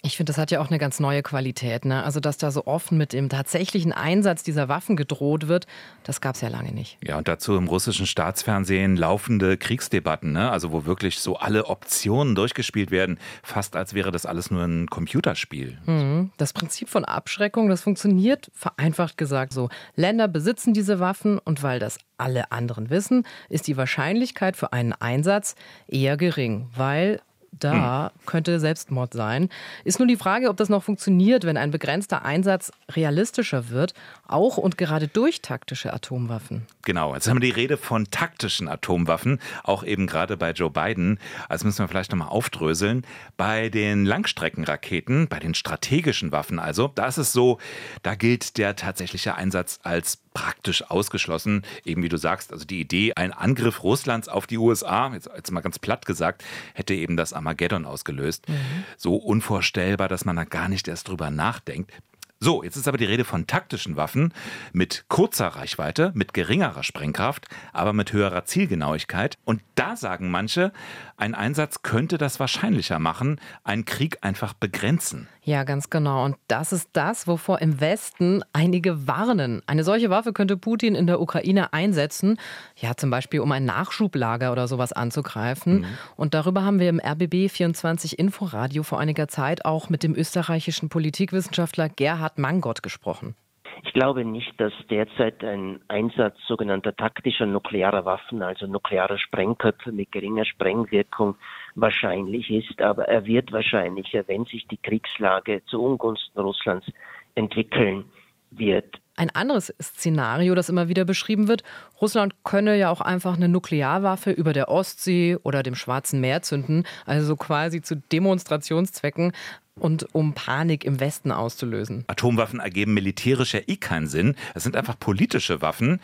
Ich 0.07 0.15
finde, 0.15 0.31
das 0.31 0.37
hat 0.37 0.51
ja 0.51 0.61
auch 0.61 0.69
eine 0.69 0.79
ganz 0.79 1.01
neue 1.01 1.21
Qualität. 1.21 1.83
Ne? 1.83 2.01
Also, 2.01 2.21
dass 2.21 2.37
da 2.37 2.49
so 2.49 2.65
offen 2.65 2.97
mit 2.97 3.11
dem 3.11 3.27
tatsächlichen 3.27 3.91
Einsatz 3.91 4.41
dieser 4.41 4.69
Waffen 4.69 4.95
gedroht 4.95 5.49
wird, 5.49 5.67
das 6.03 6.21
gab 6.21 6.35
es 6.35 6.41
ja 6.41 6.47
lange 6.47 6.71
nicht. 6.71 6.97
Ja, 7.03 7.17
und 7.17 7.27
dazu 7.27 7.57
im 7.57 7.67
russischen 7.67 8.07
Staatsfernsehen 8.07 8.95
laufende 8.95 9.57
Kriegsdebatten, 9.57 10.31
ne? 10.31 10.49
also 10.49 10.71
wo 10.71 10.85
wirklich 10.85 11.19
so 11.19 11.35
alle 11.35 11.65
Optionen 11.65 12.35
durchgespielt 12.35 12.89
werden, 12.89 13.19
fast 13.43 13.75
als 13.75 13.93
wäre 13.93 14.11
das 14.11 14.25
alles 14.25 14.49
nur 14.49 14.63
ein 14.63 14.87
Computerspiel. 14.87 15.77
Mhm. 15.85 16.31
Das 16.37 16.53
Prinzip 16.53 16.87
von 16.87 17.03
Abschreckung, 17.03 17.67
das 17.67 17.81
funktioniert 17.81 18.49
vereinfacht 18.53 19.17
gesagt 19.17 19.51
so. 19.51 19.67
Länder 19.95 20.29
besitzen 20.29 20.73
diese 20.73 21.01
Waffen 21.01 21.37
und 21.37 21.63
weil 21.63 21.79
das 21.79 21.97
alle 22.17 22.51
anderen 22.53 22.89
wissen, 22.89 23.25
ist 23.49 23.67
die 23.67 23.75
Wahrscheinlichkeit 23.75 24.55
für 24.55 24.71
einen 24.71 24.93
Einsatz 24.93 25.55
eher 25.87 26.15
gering, 26.15 26.69
weil 26.73 27.19
da 27.59 28.11
hm. 28.13 28.25
könnte 28.25 28.59
Selbstmord 28.59 29.13
sein. 29.13 29.49
Ist 29.83 29.99
nur 29.99 30.07
die 30.07 30.17
Frage, 30.17 30.49
ob 30.49 30.57
das 30.57 30.69
noch 30.69 30.83
funktioniert, 30.83 31.45
wenn 31.45 31.57
ein 31.57 31.71
begrenzter 31.71 32.23
Einsatz 32.23 32.71
realistischer 32.91 33.69
wird, 33.69 33.93
auch 34.27 34.57
und 34.57 34.77
gerade 34.77 35.07
durch 35.07 35.41
taktische 35.41 35.93
Atomwaffen. 35.93 36.65
Genau, 36.83 37.13
jetzt 37.13 37.27
haben 37.27 37.37
wir 37.37 37.47
die 37.47 37.49
Rede 37.49 37.77
von 37.77 38.05
taktischen 38.11 38.67
Atomwaffen, 38.67 39.39
auch 39.63 39.83
eben 39.83 40.07
gerade 40.07 40.37
bei 40.37 40.51
Joe 40.51 40.69
Biden. 40.69 41.19
Also 41.49 41.65
müssen 41.65 41.79
wir 41.79 41.87
vielleicht 41.87 42.11
nochmal 42.11 42.29
aufdröseln. 42.29 43.05
Bei 43.35 43.69
den 43.69 44.05
Langstreckenraketen, 44.05 45.27
bei 45.27 45.39
den 45.39 45.53
strategischen 45.53 46.31
Waffen 46.31 46.59
also, 46.59 46.91
da 46.95 47.07
ist 47.07 47.17
es 47.17 47.33
so, 47.33 47.59
da 48.03 48.15
gilt 48.15 48.57
der 48.57 48.75
tatsächliche 48.75 49.35
Einsatz 49.35 49.79
als 49.83 50.19
praktisch 50.37 50.83
ausgeschlossen. 50.83 51.63
Eben 51.83 52.03
wie 52.03 52.09
du 52.09 52.17
sagst, 52.17 52.53
also 52.53 52.63
die 52.63 52.79
Idee, 52.79 53.13
ein 53.15 53.33
Angriff 53.33 53.81
Russlands 53.81 54.27
auf 54.27 54.45
die 54.45 54.59
USA, 54.59 55.11
jetzt, 55.11 55.27
jetzt 55.35 55.51
mal 55.51 55.61
ganz 55.61 55.79
platt 55.79 56.05
gesagt, 56.05 56.43
hätte 56.75 56.93
eben 56.93 57.17
das 57.17 57.33
Armageddon 57.33 57.85
ausgelöst. 57.85 58.47
Mhm. 58.47 58.83
So 58.97 59.15
unvorstellbar, 59.15 60.07
dass 60.07 60.25
man 60.25 60.35
da 60.35 60.43
gar 60.43 60.69
nicht 60.69 60.87
erst 60.87 61.07
drüber 61.07 61.31
nachdenkt. 61.31 61.91
So, 62.39 62.63
jetzt 62.63 62.75
ist 62.75 62.87
aber 62.87 62.99
die 62.99 63.05
Rede 63.05 63.25
von 63.25 63.47
taktischen 63.47 63.95
Waffen 63.95 64.31
mit 64.71 65.05
kurzer 65.07 65.47
Reichweite, 65.47 66.11
mit 66.13 66.35
geringerer 66.35 66.83
Sprengkraft, 66.83 67.47
aber 67.73 67.93
mit 67.93 68.13
höherer 68.13 68.45
Zielgenauigkeit. 68.45 69.39
Und 69.43 69.63
da 69.73 69.95
sagen 69.95 70.29
manche, 70.29 70.71
ein 71.17 71.33
Einsatz 71.33 71.81
könnte 71.81 72.19
das 72.19 72.39
wahrscheinlicher 72.39 72.99
machen, 72.99 73.41
einen 73.63 73.85
Krieg 73.85 74.19
einfach 74.21 74.53
begrenzen. 74.53 75.27
Ja, 75.41 75.63
ganz 75.63 75.89
genau. 75.89 76.25
Und 76.25 76.35
das 76.47 76.73
ist 76.73 76.89
das, 76.93 77.25
wovor 77.25 77.61
im 77.61 77.79
Westen 77.79 78.43
einige 78.53 79.07
warnen. 79.07 79.63
Eine 79.65 79.83
solche 79.83 80.09
Waffe 80.09 80.33
könnte 80.33 80.57
Putin 80.57 80.93
in 80.93 81.07
der 81.07 81.21
Ukraine 81.21 81.71
einsetzen, 81.73 82.37
ja, 82.75 82.97
zum 82.97 83.09
Beispiel 83.09 83.39
um 83.39 83.51
ein 83.53 83.63
Nachschublager 83.63 84.51
oder 84.51 84.67
sowas 84.67 84.91
anzugreifen. 84.91 85.79
Mhm. 85.79 85.85
Und 86.17 86.33
darüber 86.33 86.63
haben 86.63 86.79
wir 86.79 86.89
im 86.89 86.99
RBB 86.99 87.49
24 87.49 88.19
Inforadio 88.19 88.83
vor 88.83 88.99
einiger 88.99 89.27
Zeit 89.27 89.63
auch 89.63 89.89
mit 89.89 90.03
dem 90.03 90.15
österreichischen 90.15 90.89
Politikwissenschaftler 90.89 91.87
Gerhard 91.87 92.26
Mangott 92.35 92.83
gesprochen. 92.83 93.35
Ich 93.83 93.93
glaube 93.93 94.25
nicht, 94.25 94.59
dass 94.59 94.73
derzeit 94.89 95.43
ein 95.43 95.79
Einsatz 95.87 96.35
sogenannter 96.47 96.95
taktischer 96.95 97.45
nuklearer 97.45 98.05
Waffen, 98.05 98.41
also 98.41 98.65
nuklearer 98.65 99.17
Sprengköpfe 99.17 99.91
mit 99.91 100.11
geringer 100.11 100.45
Sprengwirkung, 100.45 101.35
wahrscheinlich 101.75 102.49
ist, 102.49 102.81
aber 102.81 103.07
er 103.07 103.25
wird 103.25 103.51
wahrscheinlicher, 103.51 104.27
wenn 104.27 104.45
sich 104.45 104.67
die 104.67 104.77
Kriegslage 104.77 105.61
zu 105.65 105.81
Ungunsten 105.81 106.39
Russlands 106.39 106.87
entwickeln 107.35 108.05
wird. 108.51 108.99
Ein 109.15 109.31
anderes 109.31 109.73
Szenario, 109.81 110.53
das 110.53 110.69
immer 110.69 110.89
wieder 110.89 111.03
beschrieben 111.03 111.47
wird, 111.47 111.63
Russland 111.99 112.35
könne 112.43 112.77
ja 112.77 112.91
auch 112.91 113.01
einfach 113.01 113.35
eine 113.35 113.49
Nuklearwaffe 113.49 114.31
über 114.31 114.53
der 114.53 114.69
Ostsee 114.69 115.37
oder 115.41 115.63
dem 115.63 115.73
Schwarzen 115.73 116.21
Meer 116.21 116.43
zünden, 116.43 116.85
also 117.05 117.35
quasi 117.35 117.81
zu 117.81 117.95
Demonstrationszwecken 117.95 119.33
und 119.79 120.07
um 120.13 120.33
Panik 120.33 120.83
im 120.83 120.99
Westen 120.99 121.31
auszulösen. 121.31 122.03
Atomwaffen 122.07 122.59
ergeben 122.59 122.93
militärisch 122.93 123.53
ja 123.53 123.61
eh 123.67 123.77
keinen 123.77 124.07
Sinn. 124.07 124.35
Es 124.55 124.63
sind 124.63 124.75
einfach 124.75 124.99
politische 124.99 125.61
Waffen. 125.61 125.99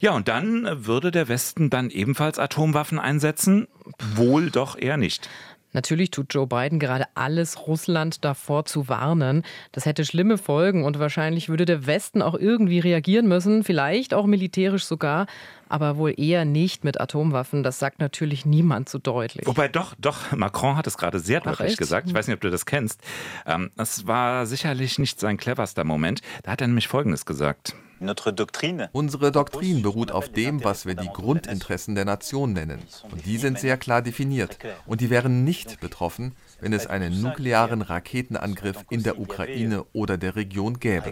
Ja, 0.00 0.12
und 0.12 0.28
dann 0.28 0.86
würde 0.86 1.10
der 1.10 1.28
Westen 1.28 1.70
dann 1.70 1.90
ebenfalls 1.90 2.38
Atomwaffen 2.38 2.98
einsetzen? 2.98 3.68
Wohl 4.14 4.50
doch 4.50 4.76
eher 4.76 4.96
nicht. 4.96 5.28
Natürlich 5.72 6.10
tut 6.10 6.32
Joe 6.34 6.46
Biden 6.46 6.78
gerade 6.78 7.06
alles, 7.14 7.66
Russland 7.66 8.24
davor 8.24 8.64
zu 8.64 8.88
warnen. 8.88 9.42
Das 9.72 9.86
hätte 9.86 10.04
schlimme 10.04 10.38
Folgen 10.38 10.84
und 10.84 10.98
wahrscheinlich 10.98 11.48
würde 11.48 11.64
der 11.64 11.86
Westen 11.86 12.22
auch 12.22 12.34
irgendwie 12.34 12.78
reagieren 12.78 13.28
müssen, 13.28 13.64
vielleicht 13.64 14.14
auch 14.14 14.26
militärisch 14.26 14.84
sogar, 14.84 15.26
aber 15.68 15.96
wohl 15.96 16.14
eher 16.16 16.44
nicht 16.44 16.84
mit 16.84 17.00
Atomwaffen. 17.00 17.62
Das 17.62 17.78
sagt 17.78 18.00
natürlich 18.00 18.44
niemand 18.44 18.88
so 18.88 18.98
deutlich. 18.98 19.46
Wobei 19.46 19.68
doch, 19.68 19.94
doch, 19.98 20.32
Macron 20.32 20.76
hat 20.76 20.86
es 20.86 20.98
gerade 20.98 21.18
sehr 21.18 21.40
deutlich 21.40 21.76
gesagt. 21.76 22.08
Ich 22.08 22.14
weiß 22.14 22.26
nicht, 22.26 22.34
ob 22.34 22.40
du 22.40 22.50
das 22.50 22.66
kennst. 22.66 23.00
Ähm, 23.46 23.70
es 23.76 24.06
war 24.06 24.46
sicherlich 24.46 24.98
nicht 24.98 25.18
sein 25.18 25.36
cleverster 25.36 25.84
Moment. 25.84 26.20
Da 26.42 26.52
hat 26.52 26.60
er 26.60 26.66
nämlich 26.66 26.88
Folgendes 26.88 27.24
gesagt. 27.24 27.74
Unsere 28.92 29.32
Doktrin 29.32 29.82
beruht 29.82 30.10
auf 30.10 30.28
dem, 30.28 30.64
was 30.64 30.86
wir 30.86 30.94
die 30.94 31.08
Grundinteressen 31.08 31.94
der 31.94 32.04
Nation 32.04 32.52
nennen. 32.52 32.82
Und 33.10 33.26
die 33.26 33.38
sind 33.38 33.58
sehr 33.58 33.76
klar 33.76 34.02
definiert. 34.02 34.58
Und 34.86 35.00
die 35.00 35.10
wären 35.10 35.44
nicht 35.44 35.80
betroffen, 35.80 36.34
wenn 36.62 36.72
es 36.72 36.86
einen 36.86 37.20
nuklearen 37.20 37.82
Raketenangriff 37.82 38.84
in 38.88 39.02
der 39.02 39.18
Ukraine 39.18 39.84
oder 39.92 40.16
der 40.16 40.36
Region 40.36 40.78
gäbe. 40.78 41.04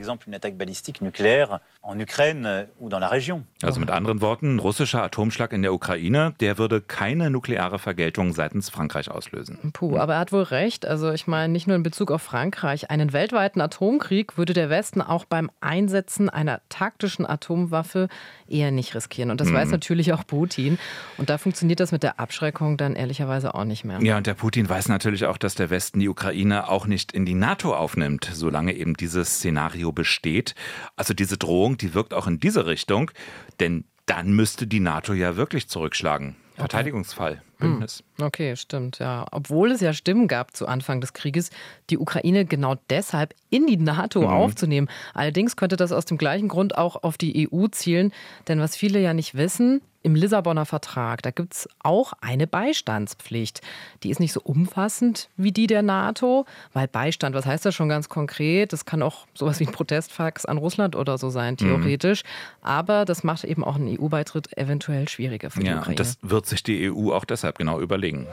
Also 3.63 3.81
mit 3.81 3.91
anderen 3.91 4.21
Worten, 4.21 4.59
russischer 4.61 5.03
Atomschlag 5.03 5.53
in 5.53 5.63
der 5.63 5.75
Ukraine, 5.75 6.35
der 6.39 6.57
würde 6.57 6.81
keine 6.81 7.31
nukleare 7.31 7.81
Vergeltung 7.81 8.33
seitens 8.33 8.71
Frankreich 8.71 9.11
auslösen. 9.11 9.59
Puh, 9.73 9.99
aber 9.99 10.15
er 10.15 10.21
hat 10.21 10.33
wohl 10.33 10.45
recht. 10.45 10.87
Also 10.87 11.11
ich 11.11 11.27
meine, 11.27 11.53
nicht 11.53 11.67
nur 11.67 11.77
in 11.77 11.83
Bezug 11.83 12.13
auf 12.13 12.23
Frankreich, 12.23 12.91
einen 12.91 13.13
weltweiten 13.13 13.61
Atomkrieg 13.61 14.39
würde 14.39 14.53
der 14.53 14.71
Westen 14.71 15.03
auch 15.03 15.25
beim 15.25 15.51
Einsetzen 15.61 16.29
einer 16.29 16.61
taktischen 16.69 17.27
Atomwaffe 17.27 18.09
eher 18.47 18.71
nicht 18.71 18.95
riskieren. 18.95 19.33
Und 19.33 19.41
das 19.41 19.49
mhm. 19.49 19.55
weiß 19.55 19.71
natürlich 19.71 20.13
auch 20.13 20.25
Putin. 20.25 20.79
Und 21.19 21.29
da 21.29 21.39
funktioniert 21.39 21.81
das 21.81 21.91
mit 21.91 22.05
der 22.05 22.21
Abschreckung 22.21 22.77
dann 22.77 22.95
ehrlicherweise 22.95 23.55
auch 23.55 23.65
nicht 23.65 23.85
mehr. 23.85 24.01
Ja, 24.01 24.17
und 24.17 24.27
der 24.27 24.35
Putin 24.35 24.69
weiß 24.69 24.89
natürlich 24.89 25.27
auch, 25.27 25.40
dass 25.45 25.55
der 25.55 25.71
Westen 25.71 26.01
die 26.01 26.09
Ukraine 26.09 26.69
auch 26.69 26.87
nicht 26.87 27.13
in 27.13 27.25
die 27.25 27.35
NATO 27.35 27.75
aufnimmt, 27.75 28.31
solange 28.33 28.75
eben 28.75 28.95
dieses 28.95 29.37
Szenario 29.37 29.93
besteht. 29.93 30.55
Also 30.97 31.15
diese 31.15 31.37
Drohung, 31.37 31.77
die 31.77 31.95
wirkt 31.95 32.15
auch 32.15 32.27
in 32.27 32.41
diese 32.41 32.67
Richtung, 32.67 33.11
denn 33.59 33.85
dann 34.07 34.33
müsste 34.33 34.67
die 34.67 34.81
NATO 34.81 35.13
ja 35.13 35.37
wirklich 35.37 35.69
zurückschlagen. 35.69 36.37
Verteidigungsfall. 36.57 37.43
Bündnis. 37.59 38.03
Hm, 38.17 38.27
okay, 38.27 38.57
stimmt, 38.57 38.99
ja. 38.99 39.27
Obwohl 39.31 39.71
es 39.71 39.81
ja 39.81 39.93
Stimmen 39.93 40.29
gab 40.29 40.57
zu 40.57 40.67
Anfang 40.67 41.01
des 41.01 41.13
Krieges, 41.13 41.51
die 41.91 41.99
Ukraine 41.99 42.45
genau 42.45 42.77
deshalb 42.89 43.35
in 43.51 43.67
die 43.67 43.77
NATO 43.77 44.23
mhm. 44.23 44.29
aufzunehmen. 44.29 44.89
Allerdings 45.15 45.57
könnte 45.57 45.77
das 45.77 45.93
aus 45.93 46.05
dem 46.05 46.19
gleichen 46.19 46.49
Grund 46.49 46.77
auch 46.77 47.03
auf 47.03 47.19
die 47.19 47.49
EU 47.51 47.67
zielen, 47.69 48.13
denn 48.49 48.61
was 48.61 48.77
viele 48.77 49.01
ja 49.01 49.15
nicht 49.15 49.35
wissen, 49.35 49.83
im 50.03 50.15
Lissabonner 50.15 50.67
Vertrag, 50.67 51.23
da 51.23 51.31
gibt 51.31 51.55
es 51.55 51.69
auch 51.81 52.13
eine 52.21 52.47
Beistandspflicht. 52.47 53.61
Die 54.03 54.11
ist 54.11 54.21
nicht 54.21 54.33
so 54.33 54.41
umfassend 54.43 55.29
wie 55.37 55.53
die 55.53 55.67
der 55.67 55.83
NATO, 55.83 56.47
weil 56.73 56.89
Beistand, 56.89 57.35
was 57.35 57.47
heißt 57.47 57.67
das 57.67 57.75
schon 57.75 57.89
ganz 57.89 58.09
konkret? 58.09 58.73
Das 58.73 58.85
kann 58.85 59.03
auch 59.03 59.27
sowas 59.35 59.61
wie 59.61 59.67
ein 59.67 59.73
Protestfax 59.73 60.47
an 60.47 60.59
Russland 60.59 60.97
oder 60.97 61.19
so 61.19 61.29
sein, 61.31 61.57
theoretisch. 61.57 62.23
Mhm. 62.25 62.67
Aber 62.67 63.05
das 63.05 63.25
macht 63.25 63.45
eben 63.45 63.65
auch 63.65 63.77
einen 63.77 63.99
EU-Beitritt 63.99 64.57
eventuell 64.57 65.09
schwieriger 65.09 65.51
für 65.51 65.61
die 65.61 65.67
ja, 65.67 65.79
Ukraine. 65.79 65.91
Und 65.91 66.01
das 66.01 66.19
wird 66.23 66.47
sich 66.47 66.63
die 66.63 66.91
EU 66.91 67.13
auch 67.13 67.25
deshalb 67.25 67.59
genau 67.59 67.81
überlegen. 67.81 68.27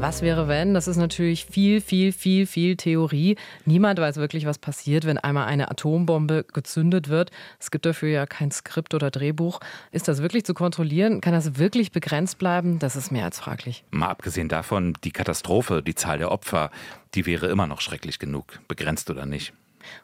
Was 0.00 0.22
wäre, 0.22 0.46
wenn? 0.46 0.74
Das 0.74 0.86
ist 0.86 0.96
natürlich 0.96 1.44
viel, 1.44 1.80
viel, 1.80 2.12
viel, 2.12 2.46
viel 2.46 2.76
Theorie. 2.76 3.36
Niemand 3.64 3.98
weiß 3.98 4.14
wirklich, 4.16 4.46
was 4.46 4.56
passiert, 4.56 5.04
wenn 5.06 5.18
einmal 5.18 5.46
eine 5.46 5.72
Atombombe 5.72 6.44
gezündet 6.52 7.08
wird. 7.08 7.32
Es 7.58 7.72
gibt 7.72 7.84
dafür 7.84 8.08
ja 8.08 8.24
kein 8.24 8.52
Skript 8.52 8.94
oder 8.94 9.10
Drehbuch. 9.10 9.58
Ist 9.90 10.06
das 10.06 10.22
wirklich 10.22 10.44
zu 10.44 10.54
kontrollieren? 10.54 11.20
Kann 11.20 11.32
das 11.32 11.58
wirklich 11.58 11.90
begrenzt 11.90 12.38
bleiben? 12.38 12.78
Das 12.78 12.94
ist 12.94 13.10
mehr 13.10 13.24
als 13.24 13.40
fraglich. 13.40 13.82
Mal 13.90 14.06
abgesehen 14.06 14.48
davon, 14.48 14.94
die 15.02 15.10
Katastrophe, 15.10 15.82
die 15.82 15.96
Zahl 15.96 16.18
der 16.18 16.30
Opfer, 16.30 16.70
die 17.16 17.26
wäre 17.26 17.48
immer 17.48 17.66
noch 17.66 17.80
schrecklich 17.80 18.20
genug, 18.20 18.60
begrenzt 18.68 19.10
oder 19.10 19.26
nicht. 19.26 19.52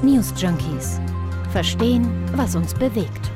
News 0.03 0.31
Junkies. 0.37 1.01
Verstehen, 1.51 2.07
was 2.35 2.55
uns 2.55 2.75
bewegt. 2.75 3.31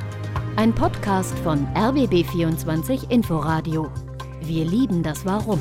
Ein 0.55 0.71
Podcast 0.75 1.35
von 1.39 1.65
RBB24 1.73 3.09
Inforadio. 3.09 3.91
Wir 4.41 4.65
lieben 4.65 5.01
das 5.01 5.25
Warum. 5.25 5.59